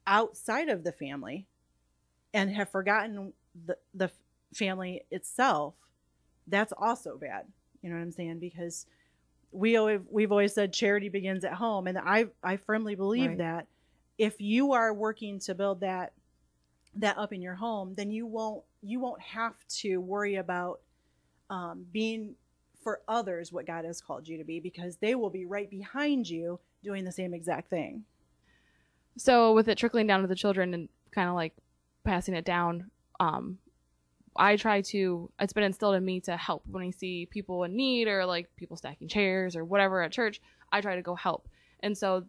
outside 0.05 0.69
of 0.69 0.83
the 0.83 0.91
family 0.91 1.45
and 2.33 2.51
have 2.51 2.69
forgotten 2.69 3.33
the 3.65 3.77
the 3.93 4.11
family 4.53 5.03
itself, 5.11 5.75
that's 6.47 6.73
also 6.77 7.17
bad. 7.17 7.45
You 7.81 7.89
know 7.89 7.95
what 7.95 8.01
I'm 8.01 8.11
saying? 8.11 8.39
Because 8.39 8.87
we 9.51 9.77
always, 9.77 10.01
we've 10.09 10.31
always 10.31 10.53
said 10.53 10.73
charity 10.73 11.09
begins 11.09 11.43
at 11.43 11.53
home, 11.53 11.87
and 11.87 11.97
I 11.97 12.25
I 12.43 12.57
firmly 12.57 12.95
believe 12.95 13.29
Right. 13.29 13.37
that 13.39 13.67
if 14.17 14.41
you 14.41 14.73
are 14.73 14.93
working 14.93 15.39
to 15.41 15.55
build 15.55 15.81
that 15.81 16.13
that 16.95 17.17
up 17.17 17.31
in 17.31 17.41
your 17.41 17.55
home, 17.55 17.93
then 17.95 18.11
you 18.11 18.25
won't 18.25 18.63
you 18.81 18.99
won't 18.99 19.21
have 19.21 19.55
to 19.67 19.97
worry 19.97 20.35
about 20.35 20.81
um, 21.49 21.85
being 21.91 22.35
for 22.83 23.01
others 23.07 23.51
what 23.51 23.65
God 23.65 23.85
has 23.85 24.01
called 24.01 24.27
you 24.27 24.37
to 24.37 24.43
be 24.43 24.59
because 24.59 24.97
they 24.97 25.15
will 25.15 25.29
be 25.29 25.45
right 25.45 25.69
behind 25.69 26.29
you 26.29 26.59
doing 26.83 27.03
the 27.03 27.11
same 27.11 27.33
exact 27.33 27.69
thing. 27.69 28.03
So 29.17 29.53
with 29.53 29.67
it 29.67 29.77
trickling 29.77 30.07
down 30.07 30.21
to 30.21 30.27
the 30.27 30.35
children 30.35 30.73
and 30.73 30.89
kind 31.11 31.27
of 31.27 31.35
like 31.35 31.53
passing 32.03 32.35
it 32.35 32.45
down, 32.45 32.91
um, 33.19 33.57
I 34.37 34.55
try 34.55 34.81
to. 34.81 35.29
It's 35.39 35.53
been 35.53 35.63
instilled 35.63 35.95
in 35.95 36.05
me 36.05 36.19
to 36.21 36.37
help 36.37 36.63
when 36.67 36.83
I 36.83 36.91
see 36.91 37.25
people 37.25 37.63
in 37.63 37.75
need 37.75 38.07
or 38.07 38.25
like 38.25 38.47
people 38.55 38.77
stacking 38.77 39.07
chairs 39.07 39.55
or 39.55 39.65
whatever 39.65 40.01
at 40.01 40.11
church. 40.11 40.41
I 40.71 40.81
try 40.81 40.95
to 40.95 41.01
go 41.01 41.15
help, 41.15 41.47
and 41.81 41.97
so 41.97 42.25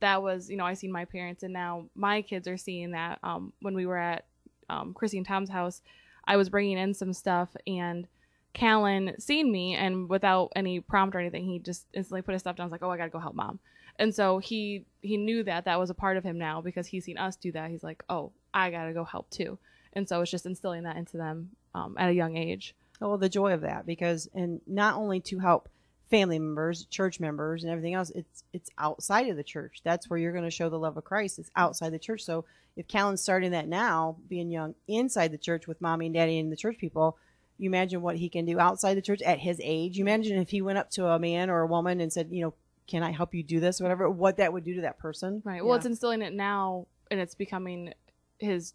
that 0.00 0.22
was 0.22 0.50
you 0.50 0.56
know 0.56 0.64
I 0.64 0.74
seen 0.74 0.92
my 0.92 1.04
parents 1.06 1.42
and 1.42 1.52
now 1.52 1.86
my 1.94 2.22
kids 2.22 2.48
are 2.48 2.56
seeing 2.56 2.92
that. 2.92 3.18
Um, 3.22 3.52
when 3.60 3.74
we 3.74 3.86
were 3.86 3.96
at 3.96 4.26
um, 4.68 4.94
Chrissy 4.94 5.18
and 5.18 5.26
Tom's 5.26 5.50
house, 5.50 5.82
I 6.26 6.36
was 6.36 6.48
bringing 6.48 6.78
in 6.78 6.94
some 6.94 7.12
stuff 7.12 7.50
and. 7.66 8.06
Callan 8.54 9.12
seen 9.20 9.52
me 9.52 9.74
and 9.74 10.08
without 10.08 10.50
any 10.56 10.80
prompt 10.80 11.14
or 11.14 11.18
anything, 11.18 11.44
he 11.44 11.58
just 11.58 11.84
instantly 11.92 12.22
put 12.22 12.32
his 12.32 12.40
stuff 12.40 12.56
down. 12.56 12.64
I 12.64 12.68
was 12.68 12.72
like, 12.72 12.82
"Oh, 12.82 12.88
I 12.88 12.96
gotta 12.96 13.10
go 13.10 13.18
help 13.18 13.34
mom." 13.34 13.60
and 13.98 14.14
so 14.14 14.38
he 14.38 14.84
he 15.02 15.16
knew 15.16 15.42
that 15.44 15.64
that 15.64 15.78
was 15.78 15.90
a 15.90 15.94
part 15.94 16.16
of 16.16 16.24
him 16.24 16.38
now 16.38 16.60
because 16.60 16.86
he's 16.86 17.04
seen 17.04 17.18
us 17.18 17.36
do 17.36 17.52
that 17.52 17.70
he's 17.70 17.82
like 17.82 18.02
oh 18.08 18.32
i 18.54 18.70
gotta 18.70 18.92
go 18.92 19.04
help 19.04 19.28
too 19.30 19.58
and 19.96 20.08
so 20.08 20.20
it's 20.20 20.30
just 20.30 20.46
instilling 20.46 20.84
that 20.84 20.96
into 20.96 21.16
them 21.16 21.50
um, 21.74 21.96
at 21.98 22.08
a 22.10 22.14
young 22.14 22.36
age 22.36 22.74
Oh, 23.02 23.16
the 23.18 23.28
joy 23.28 23.52
of 23.52 23.60
that 23.62 23.84
because 23.84 24.28
and 24.34 24.60
not 24.66 24.94
only 24.96 25.20
to 25.20 25.38
help 25.38 25.68
family 26.10 26.38
members, 26.38 26.84
church 26.86 27.18
members 27.20 27.62
and 27.62 27.70
everything 27.72 27.94
else, 27.94 28.10
it's 28.10 28.44
it's 28.52 28.70
outside 28.78 29.28
of 29.28 29.36
the 29.36 29.42
church. 29.42 29.80
That's 29.84 30.08
where 30.08 30.18
you're 30.18 30.32
going 30.32 30.44
to 30.44 30.50
show 30.50 30.68
the 30.70 30.78
love 30.78 30.96
of 30.96 31.04
Christ. 31.04 31.38
It's 31.38 31.50
outside 31.56 31.90
the 31.90 31.98
church. 31.98 32.22
So 32.24 32.44
if 32.76 32.86
Callan's 32.88 33.20
starting 33.20 33.50
that 33.50 33.68
now, 33.68 34.16
being 34.28 34.50
young 34.50 34.74
inside 34.88 35.32
the 35.32 35.36
church 35.38 35.66
with 35.66 35.80
mommy 35.80 36.06
and 36.06 36.14
daddy 36.14 36.38
and 36.38 36.50
the 36.50 36.56
church 36.56 36.78
people, 36.78 37.18
you 37.58 37.68
imagine 37.68 38.02
what 38.02 38.16
he 38.16 38.28
can 38.28 38.44
do 38.46 38.58
outside 38.58 38.94
the 38.94 39.02
church 39.02 39.20
at 39.22 39.40
his 39.40 39.60
age. 39.62 39.98
You 39.98 40.04
imagine 40.04 40.38
if 40.40 40.48
he 40.50 40.62
went 40.62 40.78
up 40.78 40.90
to 40.92 41.06
a 41.06 41.18
man 41.18 41.50
or 41.50 41.60
a 41.60 41.66
woman 41.66 42.00
and 42.00 42.12
said, 42.12 42.28
you 42.30 42.42
know, 42.42 42.54
can 42.86 43.02
I 43.02 43.10
help 43.10 43.34
you 43.34 43.42
do 43.42 43.60
this, 43.60 43.80
whatever, 43.80 44.08
what 44.08 44.36
that 44.36 44.52
would 44.52 44.64
do 44.64 44.74
to 44.76 44.82
that 44.82 44.98
person. 44.98 45.42
right 45.44 45.62
well 45.62 45.74
Yeah. 45.74 45.78
it's 45.78 45.86
instilling 45.86 46.22
it 46.22 46.32
now 46.32 46.86
and 47.10 47.18
it's 47.20 47.34
becoming 47.34 47.92
his 48.38 48.74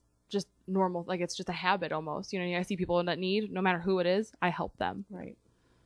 normal 0.71 1.03
like 1.07 1.21
it's 1.21 1.35
just 1.35 1.49
a 1.49 1.53
habit 1.53 1.91
almost 1.91 2.31
you 2.33 2.39
know 2.39 2.57
i 2.57 2.61
see 2.61 2.77
people 2.77 2.99
in 2.99 3.05
that 3.05 3.19
need 3.19 3.51
no 3.51 3.61
matter 3.61 3.79
who 3.79 3.99
it 3.99 4.07
is 4.07 4.31
i 4.41 4.49
help 4.49 4.75
them 4.77 5.05
right. 5.09 5.37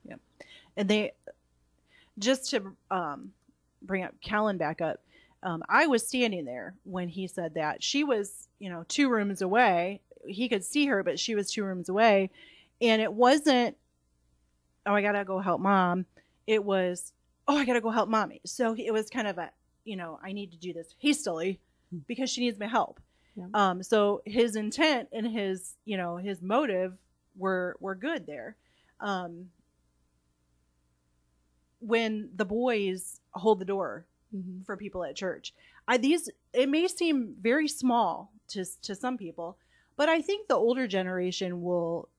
Yeah. 0.07 0.15
And 0.77 0.89
they 0.89 1.13
just 2.19 2.49
to 2.51 2.75
um, 2.91 3.31
bring 3.81 4.03
up 4.03 4.13
Callan 4.21 4.57
back 4.57 4.81
up. 4.81 5.01
Um, 5.43 5.63
I 5.69 5.87
was 5.87 6.07
standing 6.07 6.45
there 6.45 6.73
when 6.83 7.07
he 7.07 7.27
said 7.27 7.55
that. 7.55 7.83
She 7.83 8.03
was, 8.03 8.47
you 8.59 8.69
know, 8.69 8.85
two 8.87 9.09
rooms 9.09 9.41
away. 9.41 10.01
He 10.25 10.49
could 10.49 10.63
see 10.63 10.87
her, 10.87 11.03
but 11.03 11.19
she 11.19 11.35
was 11.35 11.51
two 11.51 11.63
rooms 11.63 11.89
away, 11.89 12.31
and 12.81 13.01
it 13.01 13.13
wasn't. 13.13 13.77
Oh, 14.87 14.93
I 14.93 15.01
gotta 15.01 15.23
go 15.23 15.39
help 15.39 15.61
mom. 15.61 16.05
It 16.47 16.63
was, 16.63 17.11
oh, 17.47 17.57
I 17.57 17.65
gotta 17.65 17.81
go 17.81 17.89
help 17.89 18.09
mommy. 18.09 18.41
So 18.45 18.75
it 18.77 18.91
was 18.91 19.09
kind 19.09 19.27
of 19.27 19.37
a, 19.37 19.51
you 19.83 19.95
know, 19.95 20.19
I 20.23 20.31
need 20.31 20.51
to 20.51 20.57
do 20.57 20.73
this 20.73 20.95
hastily 20.99 21.59
because 22.07 22.29
she 22.29 22.41
needs 22.41 22.59
my 22.59 22.67
help. 22.67 22.99
Yeah. 23.35 23.45
Um, 23.53 23.83
so 23.83 24.21
his 24.25 24.55
intent 24.55 25.09
and 25.11 25.27
his, 25.27 25.75
you 25.85 25.97
know, 25.97 26.17
his 26.17 26.41
motive 26.41 26.93
were 27.35 27.75
were 27.79 27.95
good 27.95 28.25
there. 28.25 28.55
Um, 28.99 29.49
when 31.79 32.29
the 32.35 32.45
boys 32.45 33.19
hold 33.33 33.59
the 33.59 33.65
door 33.65 34.05
mm-hmm. 34.35 34.63
for 34.63 34.77
people 34.77 35.03
at 35.03 35.15
church. 35.15 35.53
I 35.87 35.97
these 35.97 36.29
it 36.53 36.69
may 36.69 36.87
seem 36.87 37.35
very 37.41 37.67
small 37.67 38.31
to 38.49 38.65
to 38.83 38.95
some 38.95 39.17
people, 39.17 39.57
but 39.95 40.09
I 40.09 40.21
think 40.21 40.47
the 40.47 40.55
older 40.55 40.87
generation 40.87 41.61
will 41.61 42.09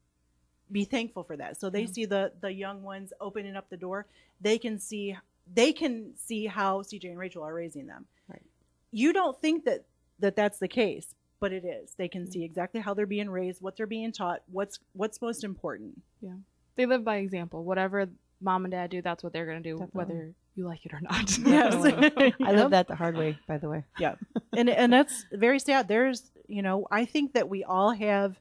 be 0.71 0.85
thankful 0.85 1.23
for 1.25 1.37
that. 1.37 1.59
So 1.61 1.71
they 1.71 1.83
Yeah. 1.83 1.93
see 1.93 2.05
the 2.05 2.33
the 2.41 2.53
young 2.53 2.83
ones 2.83 3.13
opening 3.21 3.57
up 3.57 3.69
the 3.71 3.77
door, 3.77 4.07
they 4.41 4.59
can 4.59 4.79
see 4.79 5.17
they 5.55 5.73
can 5.73 6.17
see 6.17 6.47
how 6.47 6.83
CJ 6.83 7.11
and 7.11 7.19
Rachel 7.19 7.43
are 7.43 7.55
raising 7.55 7.87
them. 7.87 8.07
Right. 8.29 8.43
You 8.91 9.13
don't 9.13 9.41
think 9.41 9.65
that 9.65 9.85
that 10.21 10.37
that's 10.37 10.59
the 10.59 10.69
case, 10.69 11.15
but 11.41 11.53
it 11.53 11.65
is. 11.65 11.93
They 11.97 12.09
can 12.09 12.31
see 12.31 12.45
exactly 12.45 12.81
how 12.81 12.95
they're 12.95 13.07
being 13.07 13.31
raised, 13.31 13.61
what 13.63 13.77
they're 13.77 13.87
being 13.87 14.13
taught, 14.13 14.43
what's 14.51 14.79
what's 14.95 15.21
most 15.21 15.45
important. 15.45 16.01
Yeah. 16.21 16.35
They 16.77 16.87
live 16.87 17.05
by 17.05 17.17
example 17.17 17.65
whatever 17.65 18.07
mom 18.41 18.67
and 18.67 18.73
dad 18.73 18.91
do 18.91 19.01
that's 19.01 19.25
what 19.25 19.33
they're 19.33 19.47
gonna 19.47 19.61
do 19.61 19.79
Definitely. 19.79 19.91
whether 19.99 20.35
you 20.57 20.65
like 20.67 20.85
it 20.85 20.93
or 20.93 21.01
not 21.01 21.39
Yes. 21.47 21.75
I 22.17 22.33
Yep. 22.39 22.55
lived 22.55 22.73
that 22.73 22.87
the 22.89 22.95
hard 22.95 23.17
way, 23.17 23.39
by 23.47 23.57
the 23.59 23.69
way. 23.69 23.85
Yeah. 23.99 24.17
And 24.55 24.69
and 24.69 24.93
that's 24.93 25.25
very 25.33 25.59
sad. 25.59 25.89
There's, 25.89 26.31
you 26.49 26.61
know, 26.63 26.87
I 26.91 27.05
think 27.07 27.33
that 27.35 27.49
we 27.49 27.65
all 27.65 27.93
have 27.93 28.39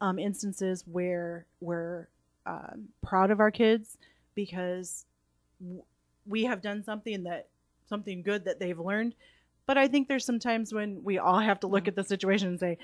um, 0.00 0.18
instances 0.18 0.84
where 0.90 1.46
we're 1.60 2.08
um, 2.46 2.88
proud 3.02 3.30
of 3.30 3.40
our 3.40 3.50
kids 3.50 3.96
because 4.34 5.04
w- 5.60 5.82
we 6.26 6.44
have 6.44 6.60
done 6.62 6.82
something 6.82 7.24
that 7.24 7.48
something 7.88 8.22
good 8.22 8.44
that 8.44 8.58
they've 8.60 8.78
learned. 8.78 9.14
But 9.68 9.76
I 9.76 9.86
think 9.86 10.08
there's 10.08 10.24
some 10.24 10.38
times 10.38 10.72
when 10.72 11.04
we 11.04 11.18
all 11.18 11.38
have 11.40 11.60
to 11.60 11.66
look 11.66 11.84
Yeah. 11.84 11.90
at 11.90 11.96
the 11.96 12.02
situation 12.04 12.48
and 12.48 12.58
say, 12.58 12.78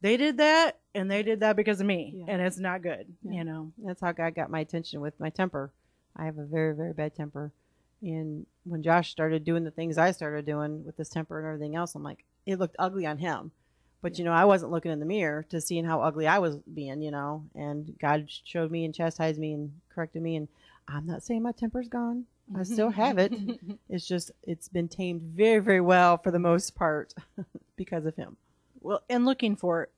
they 0.00 0.16
did 0.16 0.38
that 0.38 0.78
and 0.94 1.10
they 1.10 1.22
did 1.22 1.40
that 1.40 1.56
because 1.56 1.78
of 1.78 1.86
me, 1.86 2.14
Yeah. 2.16 2.24
and 2.32 2.40
it's 2.42 2.58
not 2.58 2.80
good. 2.80 3.06
Yeah. 3.22 3.32
You 3.32 3.44
know, 3.44 3.72
That's 3.84 4.00
how 4.00 4.12
God 4.12 4.34
got 4.34 4.50
my 4.50 4.60
attention 4.60 5.02
with 5.02 5.20
my 5.20 5.28
temper. 5.28 5.70
I 6.16 6.24
have 6.24 6.38
a 6.38 6.46
very, 6.46 6.74
very 6.74 6.94
bad 6.94 7.14
temper. 7.14 7.52
And 8.00 8.46
when 8.64 8.82
Josh 8.82 9.10
started 9.10 9.44
doing 9.44 9.62
the 9.62 9.70
things 9.70 9.98
I 9.98 10.10
started 10.12 10.46
doing 10.46 10.86
with 10.86 10.96
this 10.96 11.10
temper 11.10 11.38
and 11.38 11.46
everything 11.46 11.76
else, 11.76 11.94
I'm 11.94 12.02
like, 12.02 12.24
it 12.46 12.58
looked 12.58 12.76
ugly 12.78 13.04
on 13.04 13.18
him. 13.18 13.52
But, 14.00 14.18
you 14.18 14.24
know, 14.24 14.32
I 14.32 14.46
wasn't 14.46 14.72
looking 14.72 14.90
in 14.90 15.00
the 15.00 15.06
mirror 15.06 15.42
to 15.50 15.60
seeing 15.60 15.84
how 15.84 16.00
ugly 16.00 16.26
I 16.26 16.38
was 16.38 16.56
being, 16.56 17.02
you 17.02 17.10
know. 17.10 17.44
And 17.54 17.94
God 18.00 18.28
showed 18.30 18.70
me 18.70 18.86
and 18.86 18.94
chastised 18.94 19.38
me 19.38 19.52
and 19.52 19.70
corrected 19.94 20.22
me. 20.22 20.36
And 20.36 20.48
I'm 20.88 21.06
not 21.06 21.22
saying 21.22 21.42
my 21.42 21.52
temper's 21.52 21.88
gone. 21.88 22.24
I 22.58 22.62
still 22.64 22.90
have 22.90 23.18
it. 23.18 23.32
It's 23.88 24.06
just, 24.06 24.30
it's 24.42 24.68
been 24.68 24.88
tamed 24.88 25.22
very, 25.22 25.58
very 25.60 25.80
well 25.80 26.16
for 26.16 26.30
the 26.30 26.38
most 26.38 26.74
part 26.74 27.14
because 27.76 28.06
of 28.06 28.16
him. 28.16 28.36
well 28.80 29.02
and 29.08 29.24
looking 29.24 29.56
for 29.56 29.88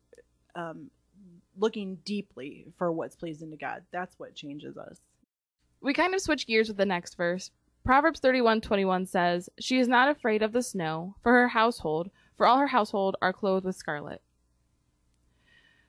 um 0.55 0.91
looking 1.59 1.97
deeply 2.05 2.67
for 2.77 2.91
what's 2.91 3.15
pleasing 3.15 3.51
to 3.51 3.57
god 3.57 3.83
that's 3.93 4.19
what 4.19 4.35
changes 4.35 4.77
us 4.77 4.99
we 5.81 5.93
kind 5.95 6.15
of 6.15 6.21
switch 6.21 6.47
gears 6.47 6.69
with 6.69 6.77
the 6.79 6.87
next 6.87 7.15
verse. 7.17 7.51
Proverbs 7.85 8.19
31:21 8.21 9.07
says, 9.07 9.51
"She 9.61 9.79
is 9.79 9.87
not 9.87 10.09
afraid 10.09 10.43
of 10.43 10.53
the 10.53 10.63
snow, 10.63 11.15
for 11.23 11.33
her 11.33 11.49
household, 11.49 12.11
for 12.37 12.47
all 12.47 12.59
her 12.59 12.69
household 12.69 13.17
are 13.21 13.33
clothed 13.35 13.67
with 13.67 13.77
scarlet." 13.77 14.23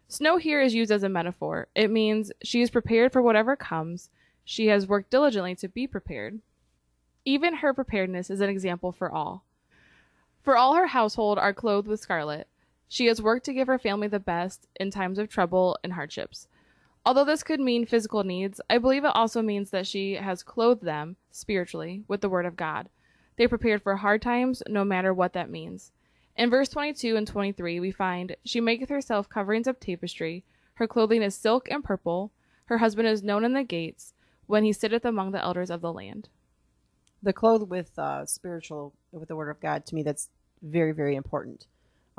Snow 0.10 0.36
here 0.38 0.62
is 0.62 0.75
used 0.75 0.91
as 0.91 1.04
a 1.04 1.10
metaphor. 1.10 1.67
It 1.73 1.89
means 1.89 2.32
she 2.43 2.62
is 2.62 2.69
prepared 2.69 3.13
for 3.13 3.21
whatever 3.21 3.56
comes. 3.56 4.10
She 4.43 4.67
has 4.67 4.86
worked 4.88 5.10
diligently 5.10 5.56
to 5.56 5.67
be 5.69 5.88
prepared. 5.88 6.41
Even 7.26 7.56
her 7.56 7.74
preparedness 7.74 8.30
is 8.30 8.40
an 8.40 8.50
example 8.50 8.92
for 8.92 9.12
all. 9.12 9.44
For 10.44 10.56
all 10.56 10.76
her 10.76 10.88
household 10.88 11.40
are 11.40 11.54
clothed 11.54 11.88
with 11.88 12.00
scarlet. 12.00 12.48
She 12.88 13.08
has 13.08 13.20
worked 13.20 13.46
to 13.46 13.54
give 13.54 13.66
her 13.66 13.80
family 13.80 14.08
the 14.08 14.20
best 14.20 14.68
in 14.80 14.92
times 14.92 15.18
of 15.18 15.28
trouble 15.28 15.76
and 15.84 15.94
hardships. 15.94 16.48
Although 17.04 17.26
this 17.26 17.42
could 17.42 17.60
mean 17.60 17.88
physical 17.88 18.24
needs, 18.24 18.62
I 18.70 18.78
believe 18.78 19.06
it 19.06 19.16
also 19.16 19.42
means 19.42 19.72
that 19.72 19.88
she 19.88 20.14
has 20.14 20.44
clothed 20.44 20.84
them, 20.84 21.16
spiritually, 21.32 22.04
with 22.08 22.22
the 22.22 22.30
Word 22.30 22.46
of 22.46 22.56
God. 22.56 22.90
They 23.38 23.48
prepared 23.48 23.82
for 23.82 23.96
hard 23.96 24.22
times, 24.22 24.62
no 24.68 24.86
matter 24.86 25.12
what 25.12 25.34
that 25.34 25.50
means. 25.50 25.92
In 26.36 26.52
verse 26.52 26.70
22 26.70 27.16
and 27.16 27.26
23, 27.26 27.80
we 27.80 27.92
find, 27.92 28.36
She 28.44 28.62
maketh 28.62 28.90
herself 28.90 29.30
coverings 29.30 29.66
of 29.68 29.80
tapestry. 29.80 30.44
Her 30.76 30.88
clothing 30.88 31.24
is 31.24 31.34
silk 31.34 31.70
and 31.72 31.84
purple. 31.84 32.32
Her 32.66 32.78
husband 32.78 33.08
is 33.08 33.24
known 33.24 33.44
in 33.44 33.54
the 33.54 33.64
gates, 33.64 34.14
when 34.46 34.64
he 34.64 34.74
sitteth 34.74 35.06
among 35.06 35.32
the 35.32 35.44
elders 35.44 35.72
of 35.72 35.82
the 35.82 35.94
land. 35.94 36.30
The 37.26 37.34
clothed 37.34 37.72
with 37.72 37.98
uh, 37.98 38.28
spiritual, 38.28 38.94
with 39.12 39.30
the 39.30 39.36
Word 39.36 39.50
of 39.50 39.60
God, 39.60 39.88
to 39.88 39.96
me, 39.96 40.04
that's 40.04 40.30
very, 40.62 40.92
very 40.92 41.16
important 41.16 41.66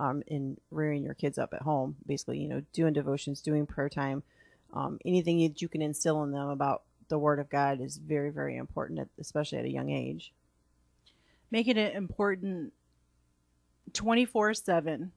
um, 0.00 0.24
in 0.26 0.56
rearing 0.72 1.04
your 1.04 1.14
kids 1.14 1.38
up 1.38 1.54
at 1.54 1.62
home. 1.62 1.94
Basically, 2.06 2.40
you 2.40 2.48
know, 2.48 2.60
doing 2.72 2.92
devotions, 2.92 3.40
doing 3.40 3.66
prayer 3.66 3.88
time, 3.88 4.24
um, 4.74 4.98
anything 5.04 5.38
that 5.44 5.62
you 5.62 5.68
can 5.68 5.80
instill 5.80 6.24
in 6.24 6.32
them 6.32 6.48
about 6.48 6.82
the 7.06 7.18
Word 7.18 7.38
of 7.38 7.48
God 7.48 7.80
is 7.80 7.98
very, 7.98 8.30
very 8.30 8.56
important, 8.56 9.08
especially 9.20 9.58
at 9.58 9.64
a 9.64 9.70
young 9.70 9.90
age. 9.90 10.32
Making 11.52 11.76
it 11.76 11.94
important 11.94 12.72
24 13.92 14.54
7, 14.54 15.12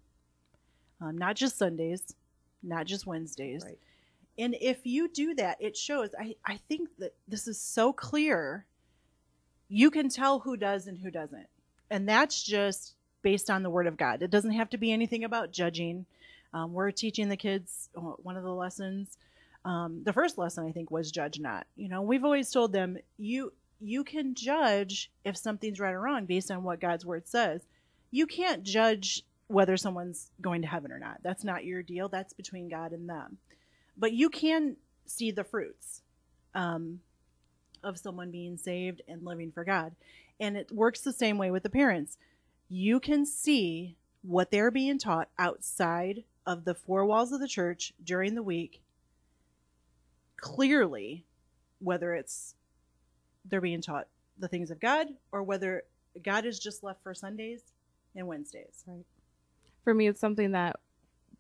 um, 1.02 1.18
not 1.18 1.36
just 1.36 1.58
Sundays, 1.58 2.14
not 2.62 2.86
just 2.86 3.08
Wednesdays. 3.08 3.64
Right. 3.66 3.80
And 4.38 4.56
if 4.62 4.86
you 4.86 5.08
do 5.08 5.34
that, 5.36 5.58
it 5.60 5.76
shows. 5.76 6.12
I, 6.18 6.36
I 6.46 6.58
think 6.70 6.90
that 7.00 7.16
this 7.28 7.48
is 7.48 7.60
so 7.60 7.92
clear. 7.92 8.66
You 9.70 9.92
can 9.92 10.10
tell 10.10 10.40
who 10.40 10.58
does 10.58 10.88
and 10.88 10.98
who 10.98 11.12
doesn't. 11.12 11.48
And 11.90 12.10
that's 12.10 12.44
just 12.44 12.96
based 13.22 13.50
on 13.50 13.64
the 13.64 13.70
Word 13.70 13.88
of 13.88 13.98
God. 13.98 14.22
It 14.22 14.32
doesn't 14.32 14.52
have 14.52 14.70
to 14.72 14.78
be 14.78 14.92
anything 14.92 15.24
about 15.24 15.52
judging. 15.52 16.06
Um, 16.54 16.74
we're 16.74 16.92
teaching 16.92 17.30
the 17.30 17.38
kids 17.38 17.90
uh, 17.96 18.02
one 18.02 18.38
of 18.38 18.44
the 18.44 18.54
lessons. 18.54 19.18
Um, 19.66 20.02
the 20.04 20.14
first 20.14 20.38
lesson 20.38 20.66
I 20.66 20.72
think 20.72 20.90
was 20.90 21.12
judge 21.12 21.40
not. 21.40 21.68
You 21.76 21.90
know, 21.90 22.02
we've 22.02 22.24
always 22.24 22.50
told 22.50 22.74
them 22.74 22.98
you 23.18 23.54
you 23.82 24.04
can 24.04 24.36
judge 24.36 25.10
if 25.24 25.38
something's 25.38 25.80
right 25.80 25.94
or 25.94 26.02
wrong 26.02 26.26
based 26.26 26.52
on 26.52 26.64
what 26.64 26.82
God's 26.82 27.06
word 27.06 27.28
says. 27.28 27.62
You 28.12 28.26
can't 28.26 28.64
judge 28.64 29.24
whether 29.48 29.78
someone's 29.78 30.32
going 30.42 30.62
to 30.62 30.68
heaven 30.68 30.92
or 30.92 31.00
not. 31.00 31.20
That's 31.24 31.44
not 31.44 31.66
your 31.66 31.82
deal. 31.82 32.10
That's 32.10 32.34
between 32.34 32.70
God 32.70 32.92
and 32.92 33.10
them. 33.10 33.38
But 33.98 34.14
you 34.14 34.30
can 34.30 34.76
see 35.06 35.32
the 35.32 35.44
fruits 35.44 36.02
um, 36.54 37.00
of 37.84 37.98
someone 37.98 38.32
being 38.32 38.58
saved 38.58 39.02
and 39.08 39.24
living 39.24 39.52
for 39.52 39.64
God. 39.64 39.96
And 40.40 40.56
it 40.58 40.72
works 40.72 41.02
the 41.02 41.14
same 41.14 41.38
way 41.38 41.52
with 41.52 41.64
the 41.64 41.70
parents. 41.70 42.18
You 42.68 43.00
can 43.00 43.26
see 43.26 43.96
what 44.22 44.52
they're 44.52 44.72
being 44.72 45.00
taught 45.00 45.30
outside 45.38 46.24
of 46.46 46.66
the 46.66 46.76
four 46.76 47.06
walls 47.06 47.32
of 47.32 47.40
the 47.40 47.48
church 47.48 47.94
during 48.04 48.36
the 48.36 48.44
week 48.44 48.82
clearly, 50.38 51.26
whether 51.80 52.14
it's 52.14 52.56
they're 53.46 53.62
being 53.62 53.82
taught 53.82 54.08
the 54.38 54.48
things 54.48 54.72
of 54.72 54.80
God 54.80 55.08
or 55.32 55.44
whether 55.44 55.84
God 56.24 56.46
is 56.46 56.60
just 56.60 56.84
left 56.84 57.04
for 57.04 57.14
Sundays 57.14 57.62
and 58.16 58.28
Wednesdays. 58.28 58.84
Right. 58.88 59.06
For 59.84 59.94
me, 59.94 60.08
it's 60.08 60.20
something 60.20 60.52
that 60.52 60.78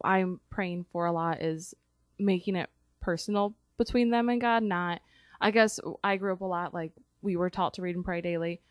I'm 0.04 0.39
praying 0.49 0.86
for 0.91 1.06
a 1.06 1.12
lot 1.12 1.41
is 1.41 1.73
making 2.17 2.56
it 2.56 2.69
personal 3.02 3.54
between 3.78 4.10
them 4.10 4.30
and 4.30 4.41
God. 4.41 4.63
Not, 4.63 5.02
I 5.41 5.52
guess 5.52 5.80
I 6.04 6.17
grew 6.17 6.34
up 6.34 6.41
a 6.41 6.45
lot 6.45 6.73
like 6.73 6.91
we 7.21 7.36
were 7.36 7.49
taught 7.49 7.73
to 7.75 7.82
read 7.82 7.95
and 7.95 8.06
pray 8.06 8.21
daily 8.21 8.62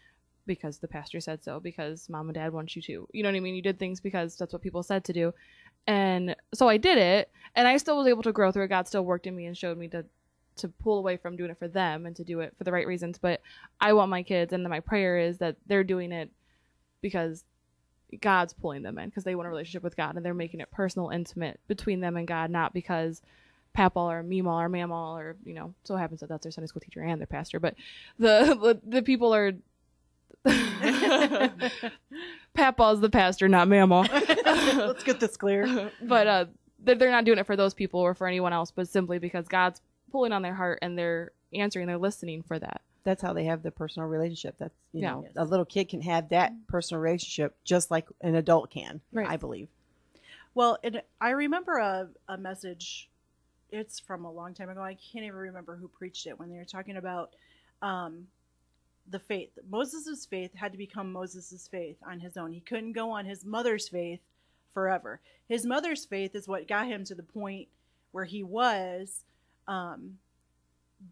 because 0.47 0.79
the 0.79 0.89
pastor 0.89 1.21
said 1.21 1.45
so, 1.45 1.61
because 1.61 2.09
mom 2.09 2.29
and 2.29 2.35
dad 2.35 2.53
want 2.53 2.75
you 2.75 2.83
to. 2.83 3.09
You 3.13 3.23
know 3.23 3.29
what 3.29 3.37
I 3.37 3.41
mean? 3.41 3.55
You 3.55 3.63
did 3.63 3.79
things 3.79 4.01
because 4.01 4.37
that's 4.37 4.53
what 4.53 4.63
people 4.63 4.83
said 4.83 5.05
to 5.05 5.13
do. 5.13 5.33
And 5.87 6.35
so 6.55 6.69
I 6.69 6.77
did 6.77 6.99
it, 6.99 7.31
and 7.55 7.69
I 7.69 7.77
still 7.77 7.97
was 7.97 8.07
able 8.07 8.23
to 8.25 8.33
grow 8.33 8.51
through 8.51 8.65
it. 8.65 8.69
God 8.69 8.89
still 8.89 9.05
worked 9.05 9.27
in 9.27 9.37
me 9.37 9.47
and 9.47 9.57
showed 9.57 9.79
me 9.79 9.89
to 9.89 10.05
to 10.57 10.69
pull 10.69 10.99
away 10.99 11.17
from 11.17 11.37
doing 11.37 11.51
it 11.51 11.59
for 11.59 11.69
them 11.69 12.05
and 12.05 12.17
to 12.17 12.25
do 12.25 12.41
it 12.41 12.53
for 12.59 12.65
the 12.65 12.73
right 12.73 12.87
reasons. 12.87 13.17
But 13.17 13.41
I 13.81 13.93
want 13.93 14.11
my 14.11 14.25
kids, 14.25 14.53
and 14.53 14.65
my 14.65 14.81
prayer 14.81 15.17
is 15.17 15.39
that 15.39 15.57
they're 15.67 15.85
doing 15.85 16.11
it 16.11 16.31
because 17.01 17.45
God's 18.21 18.53
pulling 18.55 18.83
them 18.83 18.99
in 18.99 19.09
because 19.09 19.25
they 19.25 19.35
want 19.35 19.47
a 19.47 19.51
relationship 19.51 19.83
with 19.83 19.97
God 19.97 20.17
and 20.17 20.25
they're 20.25 20.35
making 20.35 20.61
it 20.61 20.71
personal, 20.71 21.11
intimate 21.11 21.61
between 21.69 22.01
them 22.01 22.17
and 22.17 22.27
God, 22.27 22.51
not 22.51 22.75
because 22.75 23.23
Papa 23.73 23.99
or 24.01 24.23
Meemaw 24.23 24.65
or 24.65 24.69
Mamaw 24.69 25.15
or 25.19 25.37
you 25.45 25.55
know, 25.55 25.75
so 25.85 25.95
it 25.95 25.99
happens 25.99 26.21
that 26.21 26.29
that's 26.29 26.43
their 26.45 26.53
Sunday 26.53 26.67
school 26.69 26.81
teacher 26.81 27.01
and 27.03 27.21
their 27.21 27.27
pastor, 27.27 27.61
but 27.61 27.75
the 28.19 28.57
the, 28.61 28.81
the 28.99 29.03
people 29.03 29.35
are. 29.35 29.53
Papa's 32.55 33.01
the 33.01 33.11
pastor, 33.11 33.49
not 33.49 33.69
Mamaw. 33.69 34.09
Let's 34.77 35.05
get 35.05 35.21
this 35.21 35.37
clear. 35.37 35.91
but 36.03 36.27
uh, 36.27 36.45
they're 36.83 36.95
they're 36.97 37.11
not 37.11 37.25
doing 37.25 37.39
it 37.39 37.47
for 37.47 37.57
those 37.57 37.75
people 37.75 38.01
or 38.01 38.15
for 38.15 38.27
anyone 38.27 38.53
else, 38.53 38.71
but 38.71 38.89
simply 38.89 39.19
because 39.19 39.47
God's 39.49 39.81
pulling 40.11 40.33
on 40.33 40.43
their 40.43 40.55
heart 40.55 40.79
and 40.83 40.99
they're 40.99 41.33
answering, 41.53 41.87
they're 41.87 41.99
listening 41.99 42.43
for 42.43 42.59
that. 42.59 42.81
That's 43.05 43.23
how 43.23 43.33
they 43.33 43.45
have 43.45 43.63
the 43.63 43.71
personal 43.71 44.09
relationship. 44.09 44.57
That's 44.59 44.75
you 44.93 45.03
Yeah. 45.03 45.11
know, 45.13 45.27
a 45.37 45.45
little 45.45 45.65
kid 45.65 45.89
can 45.89 46.03
have 46.03 46.29
that 46.31 46.53
personal 46.67 47.01
relationship 47.01 47.55
just 47.65 47.91
like 47.91 48.07
an 48.21 48.35
adult 48.35 48.71
can. 48.71 49.01
Right. 49.13 49.29
I 49.29 49.37
believe. 49.37 49.69
Well, 50.55 50.79
and 50.83 51.03
I 51.21 51.31
remember 51.31 51.77
a, 51.77 52.09
a 52.29 52.37
message. 52.37 53.09
It's 53.71 54.01
from 54.01 54.25
a 54.25 54.33
long 54.33 54.55
time 54.55 54.71
ago. 54.71 54.83
I 54.83 54.95
can't 54.95 55.25
even 55.25 55.37
remember 55.37 55.77
who 55.77 55.89
preached 55.89 56.27
it 56.27 56.39
when 56.39 56.51
they 56.51 56.57
were 56.57 56.65
talking 56.65 56.97
about 56.97 57.35
um, 57.83 58.27
the 59.09 59.19
faith. 59.19 59.51
Moses' 59.69 60.27
faith 60.27 60.55
had 60.55 60.73
to 60.73 60.79
become 60.79 61.13
Moses' 61.13 61.69
faith 61.71 61.97
on 62.07 62.21
his 62.21 62.37
own. 62.37 62.53
He 62.53 62.61
couldn't 62.61 62.93
go 62.93 63.11
on 63.11 63.25
his 63.27 63.45
mother's 63.45 63.89
faith 63.89 64.21
forever. 64.73 65.21
His 65.49 65.67
mother's 65.67 66.05
faith 66.05 66.35
is 66.35 66.49
what 66.49 66.69
got 66.69 66.87
him 66.87 67.05
to 67.05 67.15
the 67.15 67.23
point 67.23 67.69
where 68.13 68.25
he 68.25 68.43
was. 68.43 69.25
Um, 69.67 70.19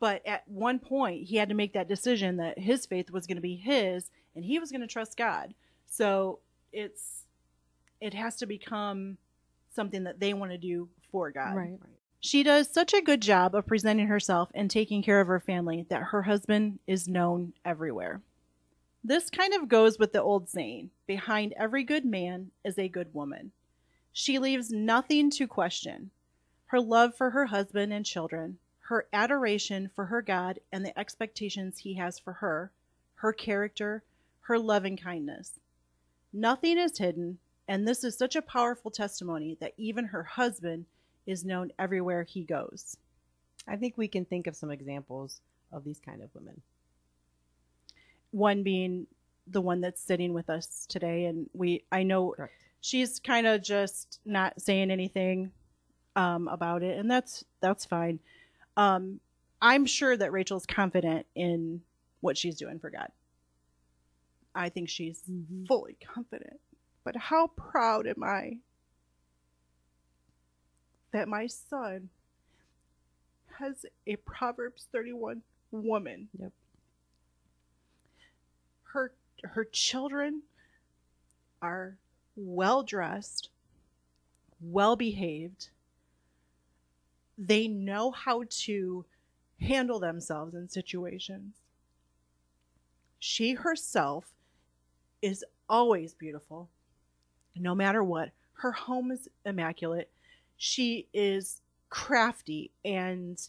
but 0.01 0.27
at 0.27 0.49
one 0.49 0.79
point, 0.79 1.25
he 1.25 1.37
had 1.37 1.49
to 1.49 1.55
make 1.55 1.73
that 1.75 1.89
decision 1.89 2.39
that 2.39 2.59
his 2.59 2.87
faith 2.87 3.11
was 3.11 3.27
going 3.27 3.37
to 3.37 3.43
be 3.43 3.57
his 3.57 4.11
and 4.35 4.45
he 4.45 4.59
was 4.59 4.71
going 4.71 4.81
to 4.81 4.87
trust 4.87 5.17
God. 5.17 5.55
So 5.89 6.41
it's 6.73 7.25
it 8.01 8.15
has 8.15 8.37
to 8.37 8.47
become 8.47 9.17
something 9.75 10.05
that 10.05 10.21
they 10.21 10.35
want 10.35 10.53
to 10.53 10.59
do 10.59 10.89
for 11.11 11.31
God. 11.31 11.57
Right. 11.57 11.79
She 12.27 12.43
does 12.43 12.69
such 12.69 12.93
a 12.93 13.01
good 13.01 13.23
job 13.23 13.55
of 13.55 13.69
presenting 13.69 14.09
herself 14.09 14.51
and 14.53 14.69
taking 14.69 15.01
care 15.01 15.21
of 15.21 15.29
her 15.29 15.39
family 15.39 15.87
that 15.91 16.09
her 16.11 16.23
husband 16.23 16.81
is 16.85 17.07
known 17.07 17.53
everywhere. 17.65 18.21
This 19.05 19.31
kind 19.31 19.55
of 19.55 19.69
goes 19.69 19.97
with 19.97 20.13
the 20.13 20.25
old 20.25 20.49
saying 20.49 20.91
behind 21.07 21.55
every 21.57 21.85
good 21.85 22.05
man 22.05 22.51
is 22.65 22.81
a 22.81 22.89
good 22.89 23.15
woman. 23.15 23.53
She 24.13 24.41
leaves 24.41 24.73
nothing 24.73 25.31
to 25.31 25.47
question 25.47 26.11
her 26.65 26.81
love 26.81 27.15
for 27.15 27.31
her 27.31 27.47
husband 27.47 27.93
and 27.93 28.05
children, 28.05 28.59
her 28.89 29.07
adoration 29.13 29.89
for 29.95 30.07
her 30.07 30.21
God 30.21 30.59
and 30.73 30.85
the 30.85 30.99
expectations 30.99 31.79
he 31.79 31.95
has 31.95 32.19
for 32.19 32.33
her, 32.33 32.73
her 33.15 33.33
character, 33.33 34.03
her 34.41 34.59
loving 34.59 34.97
kindness. 34.97 35.61
Nothing 36.33 36.77
is 36.77 36.99
hidden, 36.99 37.39
and 37.69 37.87
this 37.87 38.03
is 38.03 38.19
such 38.19 38.35
a 38.35 38.43
powerful 38.43 38.91
testimony 38.91 39.57
that 39.61 39.75
even 39.77 40.07
her 40.07 40.25
husband 40.25 40.87
is 41.27 41.45
known 41.45 41.73
everywhere 41.79 42.23
he 42.23 42.45
goes. 42.45 42.97
I 43.69 43.77
think 43.77 43.97
we 43.97 44.09
can 44.09 44.25
think 44.25 44.47
of 44.47 44.57
some 44.57 44.71
examples 44.71 45.41
of 45.73 45.85
these 45.85 45.99
kind 45.99 46.23
of 46.23 46.31
women. 46.35 46.61
One 48.31 48.63
being 48.63 49.07
the 49.47 49.61
one 49.61 49.81
that's 49.81 50.01
sitting 50.01 50.33
with 50.33 50.51
us 50.51 50.87
today, 50.89 51.25
and 51.25 51.49
we 51.53 51.85
I 51.91 52.03
know 52.03 52.31
Correct. 52.37 52.53
she's 52.81 53.21
kind 53.21 53.47
of 53.47 53.63
just 53.63 54.21
not 54.25 54.61
saying 54.61 54.91
anything 54.91 55.53
um, 56.15 56.49
about 56.49 56.83
it, 56.83 56.99
and 56.99 57.11
that's 57.11 57.45
that's 57.61 57.85
fine. 57.85 58.21
Um, 58.77 59.21
I'm 59.61 59.87
sure 59.87 60.17
that 60.17 60.33
Rachel's 60.33 60.67
confident 60.67 61.27
in 61.35 61.81
what 62.21 62.37
she's 62.37 62.57
doing 62.57 62.79
for 62.79 62.91
God. 62.91 63.09
I 64.55 64.69
think 64.69 64.89
she's 64.89 65.23
fully 65.69 65.97
confident. 66.15 66.61
But 67.05 67.17
how 67.17 67.49
proud 67.49 68.07
am 68.07 68.25
I 68.25 68.59
that 71.13 71.29
my 71.29 71.47
son 71.47 72.11
has 73.59 73.87
a 74.07 74.17
Proverbs 74.17 74.87
31 74.93 75.43
woman. 75.71 76.29
Yep. 76.39 76.53
Her 78.85 79.13
her 79.43 79.65
children 79.65 80.43
are 81.63 81.97
well 82.37 82.83
dressed, 82.83 83.51
well 84.61 84.97
behaved. 84.97 85.69
They 87.39 87.69
know 87.69 88.11
how 88.11 88.45
to 88.49 89.05
handle 89.61 89.99
themselves 89.99 90.55
in 90.55 90.69
situations. 90.69 91.57
She 93.19 93.55
herself 93.55 94.27
is 95.23 95.45
always 95.69 96.15
beautiful, 96.15 96.69
no 97.55 97.75
matter 97.75 98.03
what. 98.03 98.31
Her 98.55 98.73
home 98.73 99.11
is 99.11 99.29
immaculate. 99.45 100.11
She 100.57 101.09
is 101.13 101.61
crafty 101.91 102.71
and 102.85 103.41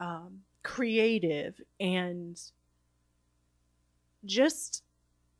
um, 0.00 0.40
creative 0.62 1.60
and 1.80 2.40
just 4.24 4.82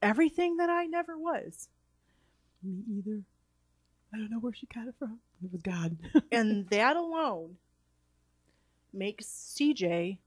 everything 0.02 0.56
that 0.58 0.70
I 0.70 0.86
never 0.86 1.16
was. 1.18 1.68
Me 2.62 2.82
either. 2.98 3.20
I 4.14 4.18
don't 4.18 4.30
know 4.30 4.38
where 4.38 4.52
she 4.54 4.66
got 4.72 4.86
it 4.88 4.94
from. 4.98 5.18
It 5.44 5.52
was 5.52 5.62
God. 5.62 5.96
and 6.32 6.68
that 6.70 6.96
alone 6.96 7.56
makes 8.92 9.26
CJ 9.26 10.18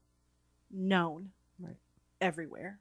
known 0.70 1.30
Right. 1.58 1.76
everywhere. 2.20 2.78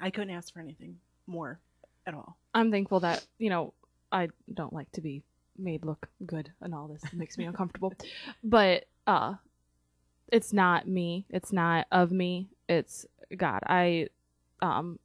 I 0.00 0.10
couldn't 0.10 0.34
ask 0.34 0.52
for 0.52 0.60
anything 0.60 0.98
more 1.26 1.60
at 2.06 2.14
all. 2.14 2.36
I'm 2.52 2.70
thankful 2.70 3.00
that, 3.00 3.24
you 3.38 3.50
know, 3.50 3.72
I 4.10 4.28
don't 4.52 4.72
like 4.72 4.90
to 4.92 5.00
be 5.00 5.22
made 5.58 5.84
look 5.84 6.08
good 6.26 6.50
and 6.60 6.74
all 6.74 6.88
this 6.88 7.02
makes 7.12 7.38
me 7.38 7.44
uncomfortable. 7.44 7.92
But 8.44 8.86
uh 9.06 9.34
it's 10.28 10.52
not 10.52 10.88
me. 10.88 11.26
It's 11.28 11.52
not 11.52 11.86
of 11.92 12.10
me. 12.10 12.48
It's 12.68 13.06
God. 13.36 13.60
I 13.66 14.08
um 14.60 14.98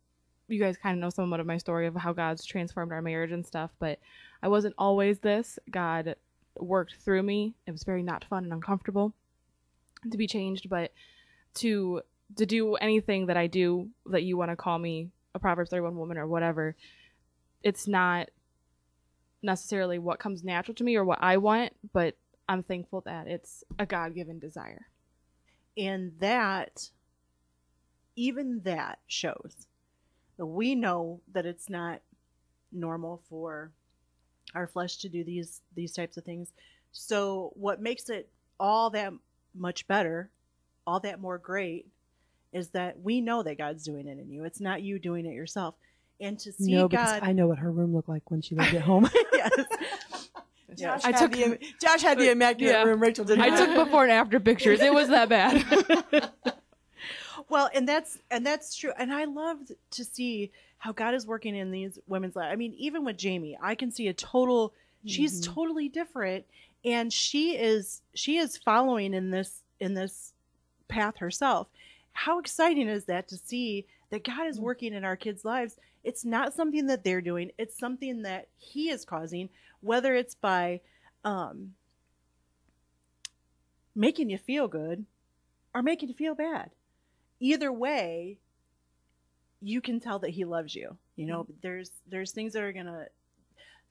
you 0.47 0.59
guys 0.59 0.77
kind 0.77 0.97
of 0.97 1.01
know 1.01 1.09
somewhat 1.09 1.39
of 1.39 1.45
my 1.45 1.57
story 1.57 1.87
of 1.87 1.95
how 1.95 2.13
God's 2.13 2.45
transformed 2.45 2.93
our 2.93 3.01
marriage 3.01 3.31
and 3.31 3.45
stuff, 3.45 3.71
but 3.79 3.99
I 4.41 4.47
wasn't 4.47 4.75
always 4.77 5.19
this. 5.19 5.59
God 5.69 6.15
worked 6.57 6.95
through 7.03 7.23
me. 7.23 7.53
It 7.65 7.71
was 7.71 7.83
very 7.83 8.03
not 8.03 8.23
fun 8.25 8.45
and 8.45 8.53
uncomfortable 8.53 9.13
to 10.09 10.17
be 10.17 10.27
changed, 10.27 10.69
but 10.69 10.91
to 11.55 12.01
to 12.35 12.45
do 12.45 12.75
anything 12.75 13.27
that 13.27 13.37
I 13.37 13.47
do 13.47 13.89
that 14.07 14.23
you 14.23 14.37
want 14.37 14.51
to 14.51 14.55
call 14.55 14.77
me 14.77 15.09
a 15.33 15.39
Proverbs 15.39 15.69
31 15.69 15.95
woman 15.95 16.17
or 16.17 16.27
whatever, 16.27 16.75
it's 17.63 17.87
not 17.87 18.29
necessarily 19.41 19.99
what 19.99 20.19
comes 20.19 20.43
natural 20.43 20.75
to 20.75 20.83
me 20.83 20.95
or 20.95 21.05
what 21.05 21.19
I 21.21 21.37
want, 21.37 21.73
but 21.93 22.15
I'm 22.49 22.63
thankful 22.63 23.01
that 23.01 23.27
it's 23.27 23.63
a 23.77 23.85
God 23.85 24.15
given 24.15 24.39
desire. 24.39 24.87
And 25.77 26.13
that, 26.19 26.89
even 28.15 28.61
that 28.63 28.99
shows 29.07 29.67
that 30.37 30.45
we 30.45 30.75
know 30.75 31.21
that 31.33 31.45
it's 31.45 31.69
not 31.69 32.01
normal 32.71 33.21
for 33.29 33.71
our 34.55 34.67
flesh 34.67 34.97
to 34.97 35.09
do 35.09 35.23
these 35.23 35.61
these 35.75 35.93
types 35.93 36.17
of 36.17 36.23
things. 36.23 36.51
So 36.91 37.51
what 37.55 37.81
makes 37.81 38.09
it 38.09 38.29
all 38.59 38.89
that 38.91 39.13
much 39.53 39.87
better, 39.87 40.31
all 40.85 40.99
that 41.01 41.19
more 41.19 41.37
great, 41.37 41.87
is 42.53 42.69
that 42.69 42.99
we 42.99 43.21
know 43.21 43.43
that 43.43 43.57
God's 43.57 43.83
doing 43.83 44.07
it 44.07 44.19
in 44.19 44.31
you. 44.31 44.45
It's 44.45 44.61
not 44.61 44.81
you 44.81 44.99
doing 44.99 45.25
it 45.25 45.33
yourself. 45.33 45.75
And 46.19 46.39
to 46.39 46.51
see 46.51 46.71
no, 46.73 46.87
because 46.87 47.11
God, 47.11 47.19
I 47.23 47.31
know 47.31 47.47
what 47.47 47.59
her 47.59 47.71
room 47.71 47.93
looked 47.95 48.09
like 48.09 48.29
when 48.31 48.41
she 48.41 48.55
lived 48.55 48.73
at 48.73 48.81
home. 48.81 49.07
yes, 49.33 49.51
Josh, 50.77 51.01
I 51.05 51.07
had 51.11 51.17
took- 51.17 51.31
the, 51.33 51.59
Josh 51.81 52.01
had 52.01 52.17
the 52.19 52.31
immaculate 52.31 52.73
Yeah. 52.73 52.83
room. 52.83 52.99
Rachel 53.01 53.23
didn't. 53.25 53.41
I 53.41 53.55
took 53.55 53.75
before 53.85 54.03
and 54.03 54.11
after 54.11 54.39
pictures. 54.39 54.81
It 54.81 54.93
was 54.93 55.09
that 55.09 55.29
bad. 55.29 56.31
well, 57.49 57.69
and 57.73 57.87
that's 57.87 58.17
and 58.31 58.45
that's 58.45 58.75
true. 58.75 58.91
And 58.97 59.13
I 59.13 59.25
loved 59.25 59.73
to 59.91 60.03
see 60.03 60.51
how 60.79 60.91
God 60.91 61.13
is 61.13 61.25
working 61.25 61.55
in 61.55 61.71
these 61.71 61.97
women's 62.07 62.35
lives. 62.35 62.51
I 62.51 62.55
mean, 62.55 62.73
even 62.77 63.03
with 63.05 63.17
Jamie, 63.17 63.57
I 63.61 63.75
can 63.75 63.91
see 63.91 64.07
a 64.07 64.13
total. 64.13 64.73
She's 65.05 65.41
Mhm. 65.41 65.53
totally 65.53 65.89
different, 65.89 66.45
and 66.83 67.13
she 67.13 67.55
is 67.55 68.01
she 68.13 68.37
is 68.37 68.57
following 68.57 69.13
in 69.13 69.29
this 69.31 69.61
in 69.79 69.93
this 69.93 70.33
path 70.87 71.17
herself. 71.17 71.67
How 72.13 72.39
exciting 72.39 72.87
is 72.87 73.05
that 73.05 73.27
to 73.29 73.37
see 73.37 73.85
that 74.09 74.23
God 74.23 74.47
is 74.47 74.59
working 74.59 74.93
in 74.93 75.03
our 75.03 75.15
kids' 75.15 75.45
lives? 75.45 75.77
It's 76.07 76.23
not 76.25 76.53
something 76.53 76.87
that 76.87 77.03
they're 77.03 77.21
doing; 77.21 77.51
it's 77.57 77.77
something 77.77 78.21
that 78.21 78.47
He 78.57 78.89
is 78.89 79.05
causing, 79.05 79.49
whether 79.81 80.15
it's 80.15 80.35
by 80.35 80.81
um, 81.23 81.73
making 83.95 84.29
you 84.29 84.37
feel 84.37 84.67
good 84.67 85.05
or 85.73 85.81
making 85.81 86.09
you 86.09 86.15
feel 86.15 86.35
bad. 86.35 86.69
Either 87.39 87.71
way, 87.71 88.37
you 89.61 89.81
can 89.81 89.99
tell 89.99 90.19
that 90.19 90.29
he 90.29 90.45
loves 90.45 90.75
you. 90.75 90.97
You 91.15 91.25
know, 91.25 91.47
there's 91.61 91.91
there's 92.07 92.31
things 92.31 92.53
that 92.53 92.63
are 92.63 92.71
gonna 92.71 93.07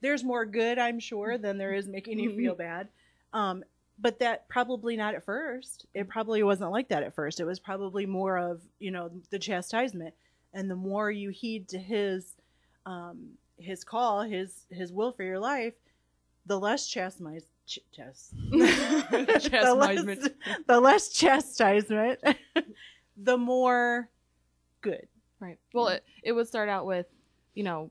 there's 0.01 0.25
more 0.25 0.47
good, 0.47 0.79
I'm 0.79 1.01
sure, 1.01 1.39
than 1.39 1.59
there 1.59 1.75
is 1.75 1.89
making 1.89 2.19
you 2.19 2.37
feel 2.37 2.55
bad. 2.55 2.89
Um, 3.33 3.65
but 3.99 4.19
that 4.21 4.49
probably 4.49 4.97
not 4.97 5.15
at 5.15 5.25
first. 5.25 5.87
It 5.95 6.09
probably 6.09 6.43
wasn't 6.43 6.71
like 6.71 6.89
that 6.89 7.03
at 7.03 7.15
first. 7.15 7.41
It 7.41 7.45
was 7.45 7.59
probably 7.59 8.07
more 8.07 8.37
of 8.37 8.61
you 8.79 8.91
know 8.91 9.11
the 9.31 9.39
chastisement, 9.39 10.15
and 10.57 10.71
the 10.71 10.75
more 10.75 11.11
you 11.11 11.31
heed 11.31 11.69
to 11.69 11.79
his 11.79 12.33
um, 12.87 13.29
his 13.59 13.85
call, 13.85 14.23
his 14.23 14.65
his 14.71 14.93
will 14.93 15.13
for 15.13 15.23
your 15.23 15.39
life, 15.39 15.75
the 16.47 16.59
less 16.59 16.89
chastisement. 16.89 17.45
Ch- 17.67 17.81
chas- 17.93 18.31
the, 18.51 19.75
less, 19.77 20.29
the 20.67 20.81
less 20.81 21.09
chastisement, 21.11 22.21
the 23.17 23.37
more 23.37 24.09
good. 24.81 25.07
Right. 25.41 25.59
Well, 25.75 25.89
it, 25.89 26.05
it 26.23 26.33
would 26.33 26.49
start 26.49 26.69
out 26.69 26.87
with, 26.87 27.07
you 27.55 27.63
know, 27.63 27.91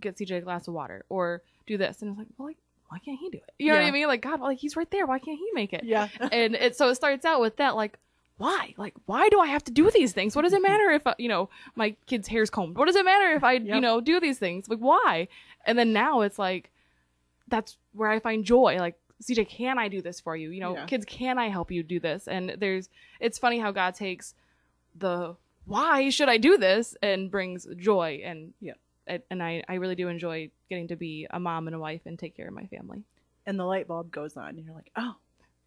get 0.00 0.16
CJ 0.16 0.38
a 0.38 0.40
glass 0.42 0.68
of 0.68 0.74
water 0.74 1.04
or 1.08 1.42
do 1.66 1.76
this. 1.76 2.02
And 2.02 2.10
it's 2.10 2.18
like, 2.18 2.28
well, 2.38 2.48
like, 2.48 2.58
why 2.88 2.98
can't 2.98 3.18
he 3.18 3.30
do 3.30 3.38
it? 3.38 3.54
You 3.58 3.72
know 3.72 3.78
what 3.78 3.86
I 3.86 3.90
mean? 3.90 4.06
Like, 4.06 4.20
God, 4.20 4.40
like, 4.40 4.58
he's 4.58 4.76
right 4.76 4.88
there. 4.90 5.06
Why 5.06 5.18
can't 5.18 5.38
he 5.38 5.48
make 5.52 5.72
it? 5.72 5.82
Yeah. 5.84 6.08
and 6.30 6.54
it, 6.54 6.76
so 6.76 6.90
it 6.90 6.94
starts 6.94 7.24
out 7.24 7.40
with 7.40 7.56
that, 7.56 7.74
like, 7.74 7.98
why? 8.36 8.74
Like, 8.76 8.94
why 9.06 9.28
do 9.28 9.38
I 9.40 9.46
have 9.46 9.62
to 9.64 9.72
do 9.72 9.90
these 9.90 10.12
things? 10.12 10.34
What 10.34 10.42
does 10.42 10.52
it 10.52 10.62
matter 10.62 10.90
if, 10.90 11.02
you 11.18 11.28
know, 11.28 11.48
my 11.76 11.94
kid's 12.06 12.26
hair's 12.28 12.50
combed? 12.50 12.76
What 12.76 12.86
does 12.86 12.96
it 12.96 13.04
matter 13.04 13.34
if 13.36 13.44
I, 13.44 13.52
you 13.54 13.80
know, 13.80 14.00
do 14.00 14.18
these 14.20 14.38
things? 14.38 14.68
Like, 14.68 14.80
why? 14.80 15.28
And 15.66 15.78
then 15.78 15.92
now 15.92 16.22
it's 16.22 16.38
like, 16.38 16.70
that's 17.48 17.76
where 17.92 18.10
I 18.10 18.18
find 18.18 18.44
joy. 18.44 18.76
Like, 18.78 18.96
CJ, 19.22 19.48
can 19.48 19.78
I 19.78 19.88
do 19.88 20.02
this 20.02 20.18
for 20.20 20.36
you? 20.36 20.50
You 20.50 20.60
know, 20.60 20.74
Yeah. 20.74 20.86
kids, 20.86 21.04
can 21.04 21.38
I 21.38 21.48
help 21.48 21.70
you 21.70 21.82
do 21.84 22.00
this? 22.00 22.26
And 22.26 22.56
there's, 22.58 22.88
it's 23.20 23.38
funny 23.38 23.60
how 23.60 23.70
God 23.70 23.94
takes 23.94 24.34
the 24.96 25.36
why 25.66 26.10
should 26.10 26.28
I 26.28 26.36
do 26.36 26.58
this 26.58 26.94
and 27.02 27.30
brings 27.30 27.66
joy 27.76 28.20
and 28.24 28.52
yeah, 28.60 28.74
and, 29.06 29.22
and 29.30 29.42
I, 29.42 29.62
I 29.68 29.74
really 29.74 29.94
do 29.94 30.08
enjoy 30.08 30.50
getting 30.68 30.88
to 30.88 30.96
be 30.96 31.26
a 31.30 31.40
mom 31.40 31.66
and 31.68 31.74
a 31.74 31.78
wife 31.78 32.02
and 32.04 32.18
take 32.18 32.36
care 32.36 32.48
of 32.48 32.54
my 32.54 32.66
family. 32.66 33.02
And 33.46 33.58
the 33.58 33.64
light 33.64 33.86
bulb 33.88 34.10
goes 34.10 34.36
on, 34.36 34.50
and 34.50 34.64
you're 34.64 34.74
like, 34.74 34.90
oh, 34.96 35.14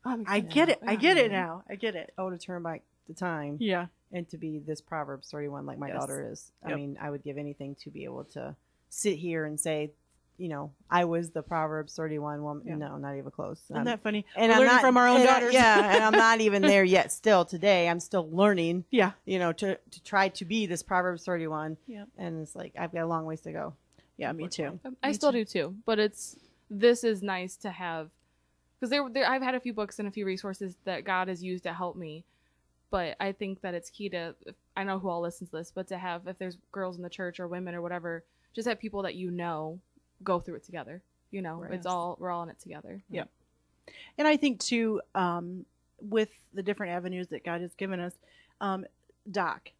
I'm 0.08 0.24
I 0.28 0.40
get 0.40 0.70
it. 0.70 0.80
I 0.86 0.96
get 0.96 1.18
it 1.18 1.26
mm-hmm. 1.32 1.34
now. 1.42 1.64
I 1.70 1.76
get 1.76 1.96
it. 1.96 2.14
Oh, 2.18 2.30
to 2.30 2.38
turn 2.38 2.64
back 2.64 2.82
the 3.08 3.14
time 3.14 3.58
Yeah. 3.60 3.88
and 4.12 4.28
to 4.30 4.38
be 4.38 4.60
this 4.60 4.82
Proverbs 4.82 5.30
31 5.30 5.66
like 5.66 5.78
my 5.78 5.88
Yes. 5.90 5.98
daughter 6.00 6.30
is. 6.32 6.52
I 6.64 6.76
mean, 6.76 6.98
I 7.02 7.10
would 7.10 7.24
give 7.24 7.38
anything 7.38 7.76
to 7.84 7.90
be 7.90 8.04
able 8.04 8.24
to 8.34 8.56
sit 8.90 9.18
here 9.18 9.46
and 9.46 9.60
say, 9.60 9.92
you 10.38 10.50
know, 10.50 10.72
I 10.90 11.06
was 11.06 11.32
the 11.32 11.42
Proverbs 11.42 11.96
31 11.96 12.44
woman. 12.44 12.64
Yeah. 12.68 12.76
No, 12.76 12.98
not 12.98 13.16
even 13.18 13.32
close. 13.32 13.60
Isn't 13.66 13.76
I'm- 13.78 13.86
that 13.86 14.02
funny? 14.04 14.24
and 14.36 14.50
We're 14.50 14.54
I'm 14.54 14.60
learning 14.60 14.74
not, 14.76 14.82
from 14.82 14.98
our 14.98 15.08
own 15.08 15.22
and 15.22 15.30
I- 15.30 15.34
daughters. 15.34 15.54
yeah, 15.54 15.96
and 15.96 16.04
I'm 16.04 16.12
not 16.14 16.42
even 16.42 16.62
there 16.74 16.84
yet. 16.84 17.12
Still 17.12 17.44
today, 17.44 17.90
I'm 17.90 18.00
still 18.00 18.30
learning. 18.32 18.86
Yeah. 18.92 19.12
You 19.26 19.40
know, 19.40 19.52
to 19.54 19.76
to 19.78 20.04
try 20.04 20.30
to 20.30 20.46
be 20.46 20.66
this 20.68 20.84
Proverbs 20.84 21.24
31. 21.26 21.78
Yeah. 21.88 22.06
And 22.18 22.42
it's 22.44 22.56
like 22.56 22.74
I've 22.78 22.92
got 22.94 23.02
a 23.04 23.08
long 23.08 23.26
ways 23.26 23.42
to 23.42 23.52
go. 23.52 23.74
Yeah, 24.18 24.32
me 24.32 24.48
too. 24.48 24.80
I 25.04 25.08
Me 25.10 25.14
still 25.14 25.32
too. 25.32 25.40
do 25.40 25.46
too, 25.46 25.76
but 25.86 25.98
it's 26.00 26.38
this 26.70 27.04
is 27.04 27.22
nice 27.24 27.56
to 27.58 27.70
have 27.72 28.10
because 28.80 28.90
there, 28.90 29.08
there 29.10 29.30
I've 29.30 29.42
had 29.42 29.56
a 29.56 29.60
few 29.60 29.74
books 29.74 30.00
and 30.00 30.08
a 30.08 30.12
few 30.12 30.26
resources 30.26 30.76
that 30.86 31.04
God 31.04 31.28
has 31.28 31.44
used 31.44 31.64
to 31.64 31.74
help 31.74 31.96
me, 31.96 32.24
but 32.92 33.16
I 33.20 33.32
think 33.32 33.62
that 33.62 33.74
it's 33.74 33.90
key 33.90 34.10
to 34.10 34.36
I 34.76 34.84
know 34.84 35.00
who 35.00 35.10
all 35.10 35.22
listens 35.22 35.50
to 35.52 35.58
this, 35.58 35.72
but 35.72 35.88
to 35.88 35.98
have 35.98 36.28
if 36.28 36.38
there's 36.38 36.58
girls 36.72 36.98
in 36.98 37.04
the 37.04 37.10
church 37.10 37.40
or 37.40 37.48
women 37.48 37.74
or 37.76 37.82
whatever, 37.82 38.24
just 38.54 38.68
have 38.68 38.80
people 38.80 39.02
that 39.04 39.16
you 39.16 39.32
know 39.32 39.80
go 40.24 40.40
through 40.40 40.56
it 40.56 40.64
together. 40.64 41.02
You 41.32 41.42
know, 41.42 41.62
Right. 41.62 41.74
it's 41.74 41.86
all 41.86 42.18
we're 42.20 42.32
all 42.32 42.44
in 42.44 42.50
it 42.50 42.60
together. 42.60 43.02
Yeah. 43.10 43.26
And 44.18 44.28
I 44.28 44.38
think 44.38 44.60
too, 44.60 45.02
um, 45.16 45.66
with 46.02 46.30
the 46.54 46.64
different 46.64 46.94
avenues 46.94 47.28
that 47.30 47.44
God 47.44 47.62
has 47.62 47.74
given 47.76 48.00
us, 48.00 48.14
um, 48.62 48.86
Doc, 49.30 49.72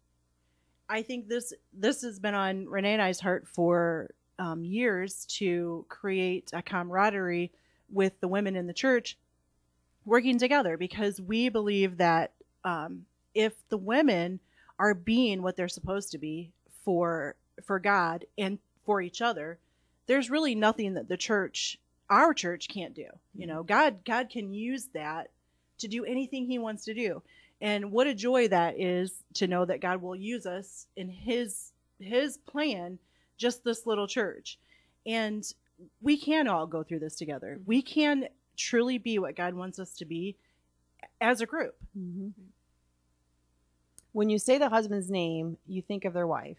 I 0.88 1.02
think 1.02 1.28
this 1.28 1.52
this 1.72 2.02
has 2.02 2.18
been 2.18 2.34
on 2.34 2.66
Renee 2.68 2.94
and 2.94 3.02
I's 3.02 3.20
heart 3.20 3.46
for 3.46 4.10
um, 4.38 4.64
years 4.64 5.26
to 5.26 5.84
create 5.88 6.50
a 6.52 6.62
camaraderie 6.62 7.50
with 7.90 8.18
the 8.20 8.28
women 8.28 8.56
in 8.56 8.66
the 8.66 8.72
church 8.72 9.16
working 10.04 10.38
together 10.38 10.76
because 10.76 11.20
we 11.20 11.48
believe 11.48 11.98
that 11.98 12.32
um, 12.64 13.04
if 13.34 13.52
the 13.68 13.76
women 13.76 14.40
are 14.78 14.94
being 14.94 15.42
what 15.42 15.56
they're 15.56 15.68
supposed 15.68 16.12
to 16.12 16.18
be 16.18 16.50
for 16.84 17.34
for 17.64 17.78
God 17.78 18.24
and 18.36 18.58
for 18.84 19.02
each 19.02 19.20
other, 19.20 19.58
there's 20.06 20.30
really 20.30 20.54
nothing 20.54 20.94
that 20.94 21.08
the 21.08 21.16
church 21.16 21.78
our 22.10 22.32
church 22.32 22.68
can't 22.68 22.94
do. 22.94 23.06
You 23.34 23.46
know, 23.46 23.62
God 23.62 24.04
God 24.04 24.30
can 24.30 24.54
use 24.54 24.86
that 24.94 25.30
to 25.78 25.88
do 25.88 26.04
anything 26.04 26.46
he 26.46 26.58
wants 26.58 26.84
to 26.86 26.94
do. 26.94 27.22
And 27.60 27.90
what 27.90 28.06
a 28.06 28.14
joy 28.14 28.48
that 28.48 28.80
is 28.80 29.12
to 29.34 29.46
know 29.46 29.64
that 29.64 29.80
God 29.80 30.00
will 30.00 30.16
use 30.16 30.46
us 30.46 30.86
in 30.96 31.08
his 31.08 31.72
his 32.00 32.38
plan 32.38 32.98
just 33.36 33.64
this 33.64 33.86
little 33.86 34.06
church. 34.06 34.58
And 35.06 35.44
we 36.00 36.16
can 36.16 36.48
all 36.48 36.66
go 36.66 36.82
through 36.82 37.00
this 37.00 37.16
together. 37.16 37.60
We 37.66 37.82
can 37.82 38.28
truly 38.56 38.98
be 38.98 39.18
what 39.18 39.36
God 39.36 39.54
wants 39.54 39.78
us 39.78 39.92
to 39.98 40.04
be 40.04 40.36
as 41.20 41.40
a 41.40 41.46
group. 41.46 41.76
Mm-hmm. 41.96 42.28
When 44.12 44.30
you 44.30 44.38
say 44.38 44.58
the 44.58 44.68
husband's 44.68 45.10
name, 45.10 45.58
you 45.66 45.82
think 45.82 46.04
of 46.04 46.12
their 46.12 46.26
wife. 46.26 46.56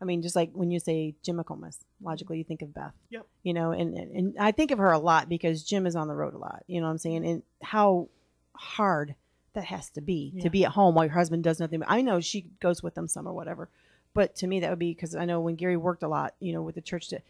I 0.00 0.04
mean, 0.04 0.22
just 0.22 0.36
like 0.36 0.50
when 0.52 0.70
you 0.70 0.80
say 0.80 1.14
Jim 1.22 1.36
McComas, 1.36 1.78
logically 2.02 2.38
you 2.38 2.44
think 2.44 2.62
of 2.62 2.74
Beth. 2.74 2.92
Yep. 3.10 3.26
You 3.42 3.54
know, 3.54 3.70
and, 3.72 3.96
and 3.96 4.16
and 4.16 4.34
I 4.38 4.52
think 4.52 4.70
of 4.70 4.78
her 4.78 4.92
a 4.92 4.98
lot 4.98 5.28
because 5.28 5.62
Jim 5.62 5.86
is 5.86 5.96
on 5.96 6.08
the 6.08 6.14
road 6.14 6.34
a 6.34 6.38
lot. 6.38 6.64
You 6.66 6.80
know 6.80 6.86
what 6.86 6.92
I'm 6.92 6.98
saying? 6.98 7.26
And 7.26 7.42
how 7.62 8.08
hard 8.54 9.14
that 9.54 9.64
has 9.64 9.90
to 9.90 10.00
be 10.00 10.32
Yeah. 10.34 10.42
to 10.42 10.50
be 10.50 10.64
at 10.64 10.72
home 10.72 10.94
while 10.94 11.04
your 11.04 11.14
husband 11.14 11.44
does 11.44 11.60
nothing. 11.60 11.82
I 11.86 12.02
know 12.02 12.20
she 12.20 12.46
goes 12.60 12.82
with 12.82 12.94
them 12.94 13.08
some 13.08 13.26
or 13.26 13.32
whatever, 13.32 13.68
but 14.12 14.34
to 14.36 14.46
me 14.46 14.60
that 14.60 14.70
would 14.70 14.78
be 14.78 14.92
because 14.92 15.14
I 15.14 15.24
know 15.24 15.40
when 15.40 15.54
Gary 15.54 15.76
worked 15.76 16.02
a 16.02 16.08
lot, 16.08 16.34
you 16.40 16.52
know, 16.52 16.62
with 16.62 16.74
the 16.74 16.80
church, 16.80 17.08
to, 17.08 17.20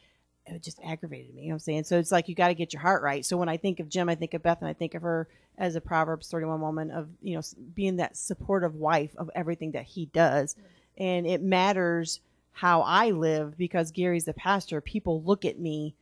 it 0.47 0.63
just 0.63 0.81
aggravated 0.85 1.35
me. 1.35 1.43
You 1.43 1.49
know 1.49 1.55
I'm 1.55 1.59
saying? 1.61 1.85
So 1.85 1.99
it's 1.99 2.13
like 2.13 2.29
you 2.29 2.35
got 2.35 2.49
to 2.49 2.55
get 2.55 2.73
your 2.73 2.83
heart 2.83 3.03
right. 3.03 3.25
So 3.25 3.37
when 3.37 3.49
I 3.49 3.57
think 3.57 3.81
of 3.81 3.89
Jim, 3.89 4.09
I 4.09 4.15
think 4.15 4.35
of 4.35 4.43
Beth, 4.43 4.61
and 4.61 4.69
I 4.69 4.75
think 4.75 4.95
of 4.95 5.03
her 5.03 5.29
as 5.57 5.77
a 5.77 5.81
Proverbs 5.81 6.29
31 6.31 6.61
woman 6.61 6.91
of 6.91 7.09
you 7.23 7.37
know 7.37 7.43
being 7.75 7.97
that 7.97 8.17
supportive 8.17 8.75
wife 8.75 9.15
of 9.17 9.31
everything 9.35 9.73
that 9.73 9.85
he 9.85 10.07
does, 10.07 10.57
and 10.99 11.27
it 11.27 11.43
matters 11.43 12.21
how 12.53 12.83
I 12.83 13.11
live 13.11 13.57
because 13.57 13.91
Gary's 13.91 14.25
the 14.25 14.35
pastor. 14.35 14.81
People 14.81 15.23
look 15.23 15.45
at 15.45 15.59
me 15.59 15.95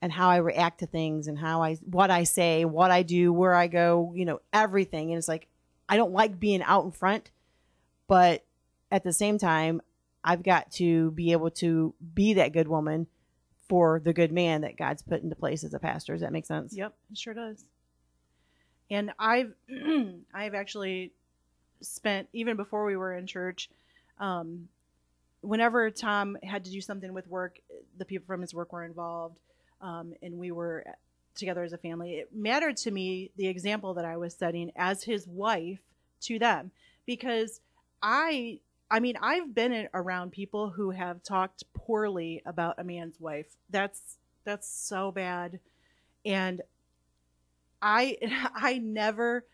and 0.00 0.12
how 0.12 0.30
I 0.30 0.36
react 0.36 0.80
to 0.80 0.86
things 0.86 1.26
and 1.26 1.38
how 1.38 1.62
I 1.62 1.74
what 1.90 2.10
I 2.10 2.24
say, 2.24 2.64
what 2.64 2.90
I 2.90 3.02
do, 3.02 3.32
where 3.32 3.54
I 3.54 3.66
go, 3.66 4.12
you 4.14 4.24
know, 4.24 4.40
everything. 4.52 5.10
And 5.10 5.18
it's 5.18 5.28
like 5.28 5.48
I 5.88 5.96
don't 5.96 6.12
like 6.12 6.38
being 6.38 6.62
out 6.62 6.84
in 6.84 6.92
front, 6.92 7.30
but 8.06 8.44
at 8.90 9.02
the 9.02 9.12
same 9.12 9.38
time, 9.38 9.82
I've 10.22 10.42
got 10.42 10.70
to 10.72 11.10
be 11.12 11.32
able 11.32 11.50
to 11.52 11.94
be 12.14 12.34
that 12.34 12.52
good 12.52 12.68
woman 12.68 13.06
for 13.68 14.00
the 14.00 14.12
good 14.12 14.32
man 14.32 14.62
that 14.62 14.76
God's 14.76 15.02
put 15.02 15.22
into 15.22 15.36
place 15.36 15.64
as 15.64 15.74
a 15.74 15.78
pastor. 15.78 16.14
Does 16.14 16.22
that 16.22 16.32
make 16.32 16.46
sense? 16.46 16.74
Yep, 16.74 16.94
it 17.10 17.18
sure 17.18 17.34
does. 17.34 17.64
And 18.90 19.12
I've 19.18 19.52
I've 20.34 20.54
actually 20.54 21.12
spent 21.80 22.28
even 22.32 22.56
before 22.56 22.84
we 22.84 22.96
were 22.96 23.14
in 23.14 23.26
church, 23.26 23.68
um, 24.18 24.68
whenever 25.40 25.90
Tom 25.90 26.36
had 26.42 26.64
to 26.64 26.70
do 26.70 26.80
something 26.80 27.12
with 27.12 27.28
work, 27.28 27.60
the 27.98 28.04
people 28.04 28.26
from 28.26 28.40
his 28.40 28.54
work 28.54 28.72
were 28.72 28.84
involved, 28.84 29.38
um, 29.80 30.14
and 30.22 30.38
we 30.38 30.50
were 30.50 30.84
together 31.36 31.62
as 31.62 31.72
a 31.72 31.78
family. 31.78 32.14
It 32.14 32.30
mattered 32.34 32.76
to 32.78 32.90
me 32.90 33.30
the 33.36 33.46
example 33.46 33.94
that 33.94 34.04
I 34.04 34.16
was 34.16 34.34
setting 34.34 34.72
as 34.74 35.04
his 35.04 35.26
wife 35.26 35.78
to 36.22 36.38
them 36.38 36.72
because 37.06 37.60
I 38.02 38.60
I 38.90 39.00
mean 39.00 39.16
I've 39.20 39.54
been 39.54 39.88
around 39.92 40.32
people 40.32 40.70
who 40.70 40.90
have 40.90 41.22
talked 41.22 41.64
poorly 41.74 42.42
about 42.46 42.78
a 42.78 42.84
man's 42.84 43.20
wife. 43.20 43.46
That's 43.70 44.16
that's 44.44 44.68
so 44.68 45.12
bad 45.12 45.60
and 46.24 46.62
I 47.82 48.16
I 48.54 48.78
never 48.78 49.44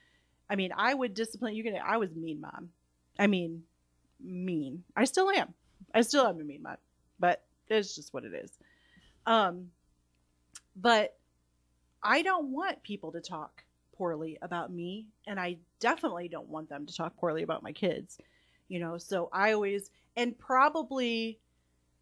I 0.48 0.56
mean 0.56 0.70
I 0.76 0.94
would 0.94 1.14
discipline 1.14 1.54
you 1.54 1.64
can 1.64 1.76
I 1.76 1.96
was 1.96 2.14
mean 2.14 2.40
mom. 2.40 2.70
I 3.18 3.26
mean 3.26 3.64
mean. 4.22 4.84
I 4.96 5.04
still 5.04 5.30
am. 5.30 5.54
I 5.94 6.02
still 6.02 6.26
am 6.26 6.40
a 6.40 6.44
mean 6.44 6.62
mom. 6.62 6.76
But 7.18 7.42
it's 7.68 7.94
just 7.94 8.14
what 8.14 8.24
it 8.24 8.34
is. 8.34 8.52
Um 9.26 9.70
but 10.76 11.16
I 12.02 12.22
don't 12.22 12.52
want 12.52 12.82
people 12.82 13.12
to 13.12 13.20
talk 13.20 13.64
poorly 13.96 14.38
about 14.42 14.72
me 14.72 15.06
and 15.26 15.40
I 15.40 15.56
definitely 15.80 16.28
don't 16.28 16.48
want 16.48 16.68
them 16.68 16.86
to 16.86 16.94
talk 16.94 17.16
poorly 17.16 17.42
about 17.42 17.62
my 17.62 17.72
kids. 17.72 18.18
You 18.68 18.80
know, 18.80 18.98
so 18.98 19.28
I 19.32 19.52
always 19.52 19.90
and 20.16 20.38
probably 20.38 21.38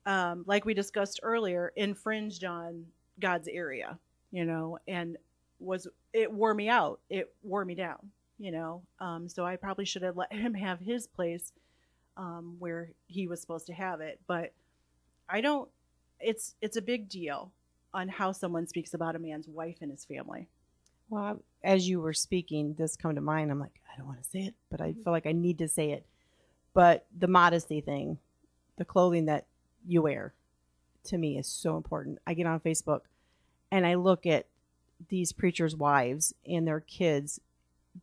um 0.06 0.44
like 0.46 0.64
we 0.64 0.74
discussed 0.74 1.20
earlier 1.22 1.72
infringed 1.76 2.44
on 2.44 2.86
God's 3.20 3.48
area, 3.48 3.98
you 4.30 4.44
know, 4.44 4.78
and 4.86 5.16
was 5.58 5.86
it 6.12 6.30
wore 6.32 6.54
me 6.54 6.68
out. 6.68 7.00
It 7.08 7.32
wore 7.42 7.64
me 7.64 7.74
down, 7.74 8.10
you 8.38 8.52
know. 8.52 8.82
Um, 9.00 9.28
so 9.28 9.44
I 9.44 9.56
probably 9.56 9.84
should 9.84 10.02
have 10.02 10.16
let 10.16 10.32
him 10.32 10.54
have 10.54 10.80
his 10.80 11.06
place 11.06 11.52
um, 12.16 12.56
where 12.58 12.90
he 13.06 13.26
was 13.26 13.40
supposed 13.40 13.66
to 13.66 13.72
have 13.72 14.00
it. 14.00 14.20
But 14.26 14.52
I 15.28 15.40
don't. 15.40 15.68
It's 16.20 16.54
it's 16.60 16.76
a 16.76 16.82
big 16.82 17.08
deal 17.08 17.52
on 17.94 18.08
how 18.08 18.32
someone 18.32 18.66
speaks 18.66 18.94
about 18.94 19.16
a 19.16 19.18
man's 19.18 19.48
wife 19.48 19.78
and 19.80 19.90
his 19.90 20.04
family. 20.04 20.48
Well, 21.08 21.42
as 21.62 21.88
you 21.88 22.00
were 22.00 22.14
speaking, 22.14 22.74
this 22.74 22.96
come 22.96 23.14
to 23.14 23.20
mind. 23.20 23.50
I'm 23.50 23.60
like, 23.60 23.80
I 23.92 23.98
don't 23.98 24.06
want 24.06 24.22
to 24.22 24.28
say 24.28 24.40
it, 24.40 24.54
but 24.70 24.80
I 24.80 24.92
feel 24.92 25.12
like 25.12 25.26
I 25.26 25.32
need 25.32 25.58
to 25.58 25.68
say 25.68 25.90
it. 25.90 26.06
But 26.74 27.06
the 27.16 27.28
modesty 27.28 27.80
thing, 27.80 28.18
the 28.76 28.84
clothing 28.84 29.26
that 29.26 29.46
you 29.86 30.02
wear, 30.02 30.32
to 31.04 31.18
me 31.18 31.38
is 31.38 31.46
so 31.46 31.76
important. 31.76 32.18
I 32.26 32.34
get 32.34 32.46
on 32.46 32.60
Facebook 32.60 33.00
and 33.70 33.86
I 33.86 33.94
look 33.94 34.26
at 34.26 34.46
these 35.08 35.32
preachers' 35.32 35.76
wives 35.76 36.32
and 36.46 36.66
their 36.66 36.80
kids, 36.80 37.40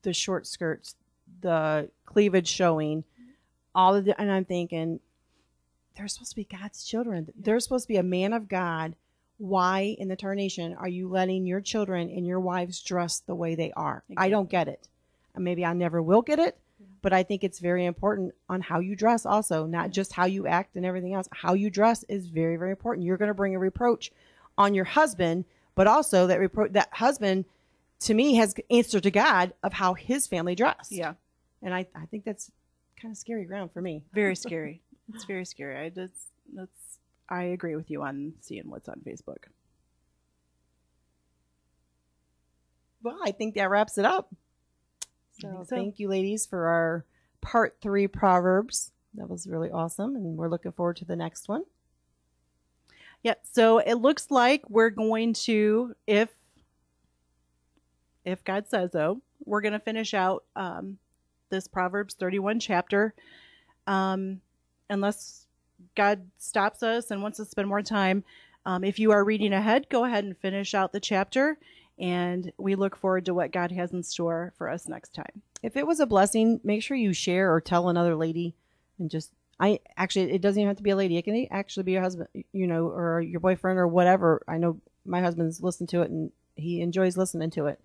the 0.02 0.14
short 0.14 0.46
skirts, 0.46 0.96
the 1.42 1.90
cleavage 2.06 2.48
showing, 2.48 3.04
all 3.74 3.96
of 3.96 4.06
the, 4.06 4.20
and 4.20 4.32
I'm 4.32 4.46
thinking, 4.46 5.00
they're 5.96 6.08
supposed 6.08 6.32
to 6.32 6.36
be 6.36 6.44
God's 6.44 6.84
children. 6.84 7.32
They're 7.38 7.60
supposed 7.60 7.86
to 7.86 7.94
be 7.94 7.98
a 7.98 8.04
man 8.04 8.34
of 8.34 8.48
God. 8.48 8.96
Why 9.38 9.96
in 9.98 10.08
the 10.08 10.16
tarnation 10.16 10.74
are 10.74 10.88
you 10.88 11.08
letting 11.08 11.46
your 11.46 11.62
children 11.62 12.10
and 12.10 12.28
your 12.28 12.40
wives 12.40 12.82
dress 12.82 13.20
the 13.20 13.36
way 13.36 13.56
they 13.56 13.72
are? 13.74 14.04
I 14.18 14.30
don't 14.30 14.50
get 14.50 14.68
it. 14.68 14.88
Maybe 15.38 15.64
I 15.64 15.74
never 15.74 16.02
will 16.02 16.22
get 16.22 16.40
it, 16.40 16.58
but 17.02 17.14
I 17.14 17.24
think 17.24 17.44
it's 17.44 17.60
very 17.60 17.86
important 17.86 18.34
on 18.50 18.62
how 18.62 18.80
you 18.80 18.96
dress 18.96 19.26
also, 19.26 19.66
not 19.66 19.86
mm-hmm. 19.86 19.92
just 19.92 20.14
how 20.14 20.26
you 20.26 20.48
act 20.48 20.76
and 20.76 20.86
everything 20.86 21.14
else. 21.14 21.28
How 21.32 21.54
you 21.54 21.70
dress 21.70 22.04
is 22.10 22.28
very, 22.28 22.58
very 22.58 22.72
important. 22.72 23.06
You're 23.06 23.18
going 23.18 23.30
to 23.30 23.34
bring 23.34 23.56
a 23.56 23.60
reproach 23.60 24.12
on 24.58 24.74
your 24.74 24.86
husband, 24.86 25.46
but 25.76 25.88
also 25.88 26.28
that 26.28 26.40
repro- 26.40 26.72
that 26.74 26.90
husband 26.94 27.46
to 28.02 28.14
me 28.14 28.36
has 28.36 28.56
answered 28.70 29.04
to 29.04 29.12
God 29.12 29.54
of 29.64 29.74
how 29.74 29.94
his 29.94 30.28
family 30.28 30.56
dressed. 30.56 30.92
Yeah, 30.92 31.14
And 31.62 31.74
I, 31.74 31.86
I 31.96 32.06
think 32.06 32.26
that's 32.26 32.52
kind 33.02 33.12
of 33.12 33.18
scary 33.18 33.46
ground 33.46 33.72
for 33.72 33.82
me. 33.82 34.04
very 34.14 34.36
scary. 34.48 34.82
it's 35.14 35.26
very 35.26 35.46
scary. 35.46 35.78
I 35.78 35.90
just 35.90 36.14
that's 36.54 37.00
I 37.30 37.44
agree 37.44 37.76
with 37.76 37.92
you 37.92 38.02
on 38.04 38.34
seeing 38.42 38.70
what's 38.70 38.90
on 38.90 39.02
Facebook. 39.06 39.46
Well, 43.02 43.20
I 43.24 43.32
think 43.32 43.56
that 43.56 43.70
wraps 43.70 43.98
it 43.98 44.06
up. 44.06 44.34
So, 45.42 45.66
so. 45.68 45.76
thank 45.76 46.00
you, 46.00 46.08
ladies, 46.10 46.46
for 46.46 46.68
our 46.68 47.06
part 47.42 47.78
three 47.82 48.08
Proverbs. 48.08 48.92
That 49.16 49.30
was 49.30 49.48
really 49.48 49.72
awesome, 49.72 50.16
and 50.16 50.38
we're 50.38 50.50
looking 50.50 50.72
forward 50.72 50.98
to 50.98 51.06
the 51.06 51.16
next 51.16 51.48
one. 51.48 51.64
Yeah, 53.24 53.36
so 53.52 53.80
it 53.80 53.96
looks 53.96 54.30
like 54.30 54.64
we're 54.70 54.92
going 54.92 55.34
to, 55.34 55.96
if 56.08 56.30
if 58.26 58.44
God 58.44 58.68
says 58.68 58.92
so, 58.92 59.22
we're 59.46 59.62
going 59.62 59.74
to 59.74 59.80
finish 59.80 60.14
out 60.14 60.44
um, 60.56 60.98
this 61.50 61.68
Proverbs 61.68 62.14
31 62.14 62.60
chapter, 62.60 63.14
um, 63.88 64.42
unless 64.90 65.46
God 65.96 66.28
stops 66.38 66.84
us 66.84 67.12
and 67.12 67.22
wants 67.22 67.38
to 67.38 67.46
spend 67.46 67.68
more 67.68 67.82
time. 67.82 68.24
Um, 68.66 68.84
if 68.84 69.00
you 69.00 69.12
are 69.12 69.24
reading 69.24 69.54
ahead, 69.54 69.88
go 69.90 70.06
ahead 70.06 70.26
and 70.26 70.38
finish 70.38 70.74
out 70.74 70.92
the 70.92 71.00
chapter, 71.00 71.58
and 72.00 72.52
we 72.58 72.76
look 72.76 72.96
forward 72.96 73.26
to 73.26 73.34
what 73.34 73.52
God 73.52 73.72
has 73.72 73.92
in 73.92 74.04
store 74.04 74.54
for 74.58 74.70
us 74.70 74.88
next 74.88 75.14
time. 75.14 75.42
If 75.62 75.76
it 75.76 75.86
was 75.86 76.00
a 76.00 76.06
blessing, 76.06 76.62
make 76.64 76.82
sure 76.82 76.96
you 76.96 77.14
share 77.14 77.54
or 77.54 77.60
tell 77.60 77.90
another 77.90 78.16
lady, 78.16 78.56
and 78.98 79.10
just 79.10 79.32
I 79.60 79.80
actually 79.98 80.32
it 80.32 80.42
doesn't 80.42 80.60
even 80.60 80.70
have 80.70 80.78
to 80.78 80.84
be 80.84 80.92
a 80.92 80.96
lady. 80.96 81.18
It 81.18 81.24
can 81.24 81.48
actually 81.52 81.84
be 81.84 81.92
your 81.94 82.02
husband, 82.02 82.30
you 82.54 82.68
know, 82.68 82.88
or 82.88 83.20
your 83.22 83.42
boyfriend 83.42 83.78
or 83.78 83.88
whatever. 83.88 84.42
I 84.48 84.58
know 84.58 84.80
my 85.06 85.22
husband's 85.22 85.62
listened 85.62 85.90
to 85.90 86.02
it 86.02 86.10
and 86.10 86.32
he 86.56 86.82
enjoys 86.82 87.18
listening 87.18 87.50
to 87.52 87.68
it. 87.68 87.80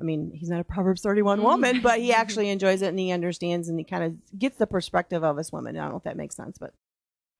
I 0.00 0.04
mean, 0.04 0.30
he's 0.32 0.48
not 0.48 0.60
a 0.60 0.64
Proverbs 0.64 1.02
31 1.02 1.40
mm. 1.40 1.42
woman, 1.42 1.80
but 1.82 1.98
he 1.98 2.12
actually 2.12 2.48
enjoys 2.50 2.82
it 2.82 2.88
and 2.88 2.98
he 2.98 3.10
understands 3.10 3.68
and 3.68 3.78
he 3.78 3.84
kind 3.84 4.04
of 4.04 4.38
gets 4.38 4.56
the 4.56 4.66
perspective 4.66 5.24
of 5.24 5.38
us 5.38 5.52
women. 5.52 5.76
I 5.76 5.82
don't 5.82 5.90
know 5.90 5.98
if 5.98 6.04
that 6.04 6.16
makes 6.16 6.36
sense, 6.36 6.56
but 6.56 6.72